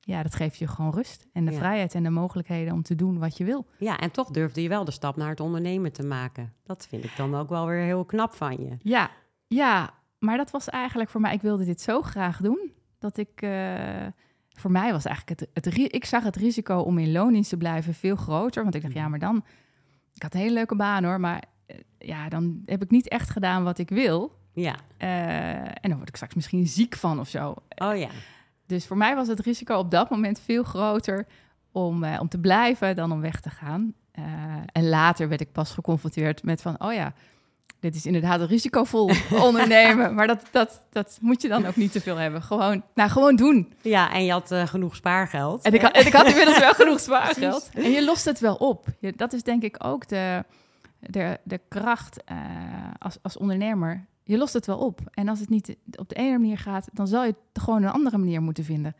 [0.00, 1.58] ja, dat geeft je gewoon rust en de Ja.
[1.58, 3.66] vrijheid en de mogelijkheden om te doen wat je wil.
[3.78, 6.52] Ja, en toch durfde je wel de stap naar het ondernemen te maken.
[6.64, 8.76] Dat vind ik dan ook wel weer heel knap van je.
[8.78, 9.10] Ja,
[9.46, 13.42] ja, maar dat was eigenlijk voor mij, ik wilde dit zo graag doen, dat ik,
[13.42, 14.06] eh,
[14.52, 17.94] voor mij was eigenlijk het, het, ik zag het risico om in loondienst te blijven
[17.94, 19.44] veel groter, want ik dacht, ja, maar dan,
[20.14, 21.42] ik had een hele leuke baan hoor, maar
[21.98, 24.38] ja, dan heb ik niet echt gedaan wat ik wil.
[24.52, 24.74] Ja.
[24.96, 25.08] Eh,
[25.58, 27.54] en dan word ik straks misschien ziek van of zo.
[27.76, 28.08] Oh ja.
[28.66, 31.26] Dus voor mij was het risico op dat moment veel groter
[31.72, 33.94] om, eh, om te blijven dan om weg te gaan.
[34.12, 34.24] Eh,
[34.72, 37.12] en later werd ik pas geconfronteerd met van, oh ja,
[37.80, 39.10] dit is inderdaad een risicovol
[39.48, 40.14] ondernemen.
[40.14, 42.42] Maar dat, dat, dat moet je dan ook niet te veel hebben.
[42.42, 43.72] Gewoon, nou, gewoon doen.
[43.80, 45.64] Ja, en je had eh, genoeg spaargeld.
[45.64, 47.70] En ik, had, en ik had inmiddels wel genoeg spaargeld.
[47.74, 48.86] En je lost het wel op.
[48.98, 50.44] Je, dat is denk ik ook de,
[51.10, 52.36] de, de kracht eh,
[52.98, 54.06] als, als ondernemer.
[54.24, 55.00] Je lost het wel op.
[55.10, 57.90] En als het niet op de ene manier gaat, dan zal je het gewoon een
[57.90, 58.94] andere manier moeten vinden.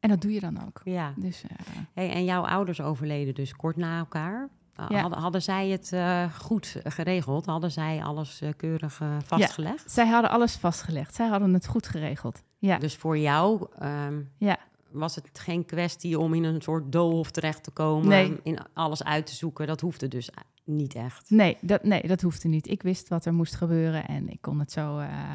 [0.00, 0.80] En dat doe je dan ook.
[0.84, 1.12] Ja.
[1.16, 1.56] Dus eh,
[1.92, 4.48] Hey, en jouw ouders overleden dus kort na elkaar.
[4.88, 5.00] Ja.
[5.00, 7.46] hadden, hadden zij het eh, goed geregeld?
[7.46, 9.90] Hadden zij alles keurig vastgelegd?
[9.90, 11.14] zij hadden alles vastgelegd.
[11.14, 12.42] Zij hadden het goed geregeld.
[12.58, 14.58] Ja, Dus voor jou ehm, ja.
[14.94, 18.40] Was het geen kwestie om in een soort doolhof terecht te komen, Nee.
[18.42, 19.66] in alles uit te zoeken.
[19.66, 20.30] Dat hoefde dus
[20.64, 21.30] niet echt.
[21.30, 22.68] Nee, dat, nee, dat hoefde niet.
[22.68, 25.30] Ik wist wat er moest gebeuren en ik kon het zo eh,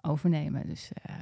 [0.00, 0.66] overnemen.
[0.68, 1.14] Dus eh,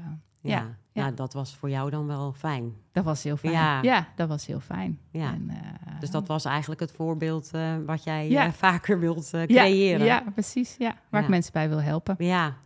[0.42, 1.02] Ja, Ja, ja.
[1.02, 2.72] Nou, dat was voor jou dan wel fijn.
[2.92, 3.52] dat was heel fijn.
[3.52, 3.82] Ja.
[3.82, 4.98] Ja, dat was heel fijn.
[5.10, 5.32] Ja.
[5.32, 7.50] En, eh, Dus dat was eigenlijk het voorbeeld
[7.86, 8.52] wat jij Ja.
[8.52, 10.06] vaker wilt creëren.
[10.06, 10.74] Ja, precies.
[10.78, 12.14] Ja, waar ik mensen bij wil helpen.
[12.18, 12.56] Ja,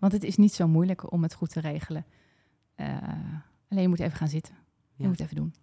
[0.00, 2.04] want het is niet zo moeilijk om het goed te regelen.
[3.74, 4.54] Alleen je moet even gaan zitten.
[4.96, 5.08] Je Ja.
[5.08, 5.54] moet even doen.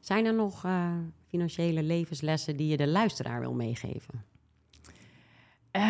[0.00, 0.92] Zijn er nog eh,
[1.28, 4.24] financiële levenslessen die je de luisteraar wil meegeven?
[5.70, 5.82] Eh,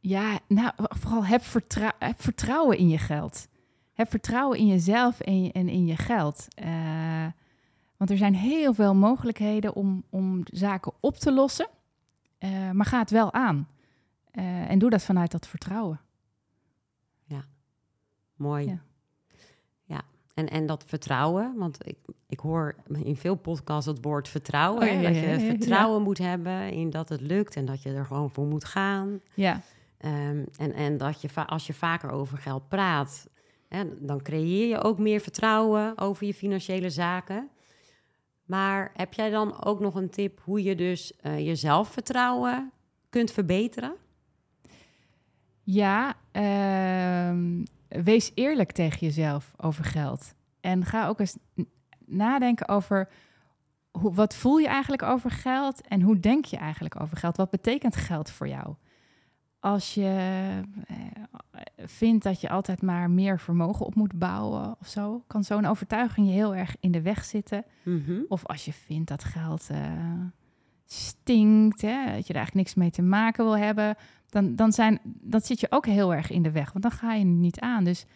[0.00, 3.48] ja, nou, vooral heb, vertrou- heb vertrouwen in je geld.
[3.92, 6.46] Heb vertrouwen in jezelf en, in je geld.
[6.54, 7.26] Eh,
[7.96, 11.68] want er zijn heel veel mogelijkheden om, om zaken op te lossen.
[12.72, 13.68] Maar ga het wel aan.
[14.68, 16.00] En doe dat vanuit dat vertrouwen.
[18.40, 18.66] Mooi.
[18.66, 18.82] Ja.
[19.84, 20.02] Ja.
[20.34, 24.82] En, en dat vertrouwen, want ik, ik hoor in veel podcasts het woord vertrouwen.
[24.82, 28.04] Oh, ja, dat je vertrouwen moet hebben in dat het lukt en dat je er
[28.04, 29.20] gewoon voor moet gaan.
[29.34, 29.60] Ja,
[30.00, 33.28] Ehm, en, en dat je als je vaker over geld praat,
[33.68, 37.48] hè, dan creëer je ook meer vertrouwen over je financiële zaken.
[38.44, 42.72] Maar heb jij dan ook nog een tip hoe je dus eh, je zelfvertrouwen
[43.08, 43.94] kunt verbeteren?
[45.62, 50.34] ja ehm, wees eerlijk tegen jezelf over geld.
[50.60, 51.36] En ga ook eens
[52.06, 53.08] nadenken over
[53.90, 57.36] hoe, wat voel je eigenlijk over geld en hoe denk je eigenlijk over geld?
[57.36, 58.74] Wat betekent geld voor jou?
[59.60, 60.30] Als je
[60.86, 60.96] eh,
[61.76, 66.26] vindt dat je altijd maar meer vermogen op moet bouwen of zo, kan zo'n overtuiging
[66.26, 67.64] je heel erg in de weg zitten.
[67.82, 68.20] Mhm.
[68.28, 69.78] Of als je vindt dat geld eh,
[70.92, 73.96] stinkt, hè, dat je er eigenlijk niks mee te maken wil hebben,
[74.28, 77.14] dan, dan, zijn, dat zit je ook heel erg in de weg, want dan ga
[77.14, 77.84] je niet aan.
[77.84, 78.06] Dus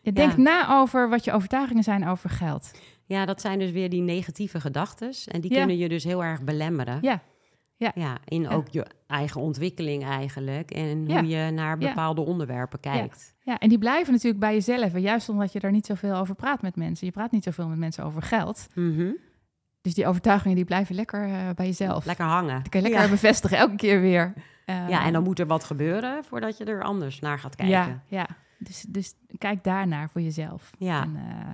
[0.00, 0.42] je denkt Ja.
[0.42, 2.70] na over wat je overtuigingen zijn over geld.
[3.06, 5.12] Ja, dat zijn dus weer die negatieve gedachten.
[5.26, 5.58] En die Ja.
[5.58, 6.98] kunnen je dus heel erg belemmeren.
[7.00, 7.22] Ja.
[7.76, 7.92] Ja.
[7.94, 8.50] ja in Ja.
[8.50, 10.70] ook je eigen ontwikkeling eigenlijk.
[10.70, 11.18] En Ja.
[11.18, 13.34] hoe je naar bepaalde onderwerpen kijkt.
[13.40, 14.94] Ja, en die blijven natuurlijk bij jezelf.
[14.94, 17.06] En juist omdat je daar niet zoveel over praat met mensen.
[17.06, 18.66] Je praat niet zoveel met mensen over geld.
[18.74, 19.10] Mhm.
[19.84, 22.04] Dus die overtuigingen die blijven lekker eh, bij jezelf.
[22.04, 22.60] Lekker hangen.
[22.62, 23.10] Die kan je lekker Ja.
[23.14, 24.32] bevestigen, elke keer weer.
[24.64, 27.74] Eh, Ja, en dan moet er wat gebeuren voordat je er anders naar gaat kijken.
[27.76, 28.26] Ja, ja.
[28.58, 30.70] Dus, dus kijk daarnaar voor jezelf.
[30.78, 31.02] Ja.
[31.02, 31.46] En, eh,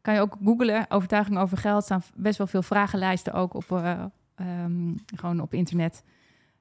[0.00, 1.76] kan je ook googlen, overtuiging over geld.
[1.78, 4.04] Er staan best wel veel vragenlijsten ook op, eh,
[4.34, 6.02] ehm, gewoon op internet.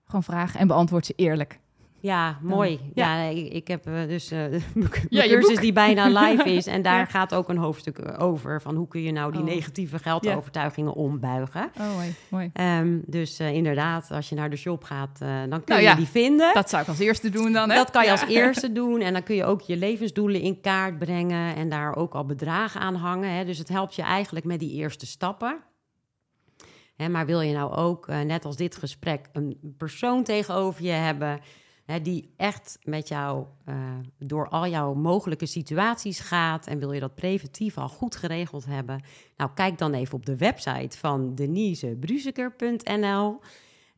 [0.05, 1.59] Gewoon vragen en beantwoord ze eerlijk.
[2.03, 2.79] Ja, mooi.
[2.93, 3.23] ja.
[3.23, 4.61] Ja, ik, ik heb eh, dus je
[5.09, 5.61] cursus boek.
[5.61, 6.67] die bijna live is.
[6.67, 7.05] En daar Ja.
[7.05, 8.61] gaat ook een hoofdstuk over.
[8.61, 9.47] Van hoe kun je nou die Oh.
[9.47, 11.71] negatieve geldovertuigingen ombuigen.
[11.79, 12.13] Oh, mooi.
[12.29, 12.49] mooi.
[12.53, 16.05] Ehm, dus eh, inderdaad, als je naar de shop gaat, dan kun Nou je die
[16.07, 16.53] vinden.
[16.53, 17.75] Dat zou ik als eerste doen dan, hè?
[17.75, 19.01] Dat kan je als eerste doen.
[19.01, 22.81] En dan kun je ook je levensdoelen in kaart brengen en daar ook al bedragen
[22.81, 23.29] aan hangen.
[23.35, 23.45] Hè.
[23.45, 25.57] Dus het helpt je eigenlijk met die eerste stappen.
[26.95, 31.39] Hè, maar wil je nou ook, net als dit gesprek, een persoon tegenover je hebben...
[31.85, 33.75] Hè, die echt met jou eh,
[34.19, 36.67] door al jouw mogelijke situaties gaat...
[36.67, 39.03] en wil je dat preventief al goed geregeld hebben...
[39.37, 43.39] nou, kijk dan even op de website van denisebruzeker.nl...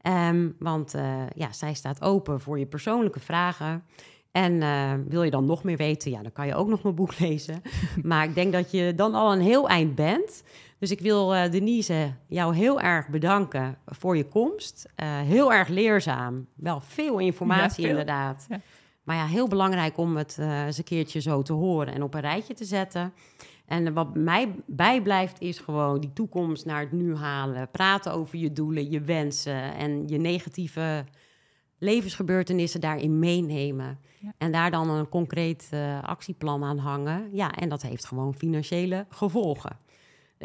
[0.01, 3.83] Ehm, want eh, ja, zij staat open voor je persoonlijke vragen.
[4.31, 6.95] En eh, wil je dan nog meer weten, ja, dan kan je ook nog mijn
[6.95, 7.61] boek lezen.
[8.03, 10.43] maar ik denk dat je dan al een heel eind bent.
[10.79, 14.89] Dus ik wil eh, Denise jou heel erg bedanken voor je komst.
[14.95, 16.47] Eh, heel erg leerzaam.
[16.55, 17.99] Wel veel informatie Ja, veel.
[17.99, 18.45] inderdaad.
[18.49, 18.59] Ja.
[19.03, 22.13] Maar ja, heel belangrijk om het eh, eens een keertje zo te horen en op
[22.13, 23.13] een rijtje te zetten.
[23.65, 27.69] En wat mij bijblijft is gewoon die toekomst naar het nu halen.
[27.71, 31.05] Praten over je doelen, je wensen en je negatieve
[31.79, 33.99] levensgebeurtenissen daarin meenemen.
[34.19, 34.33] Ja.
[34.37, 35.69] En daar dan een concreet
[36.01, 37.29] actieplan aan hangen.
[37.31, 39.77] Ja, en dat heeft gewoon financiële gevolgen.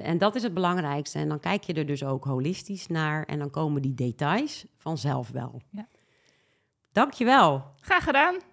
[0.03, 1.19] En dat is het belangrijkste.
[1.19, 3.25] En dan kijk je er dus ook holistisch naar.
[3.25, 5.63] En dan komen die details vanzelf wel.
[5.71, 5.87] Ja.
[6.93, 7.65] Dankjewel.
[7.81, 8.50] Graag gedaan.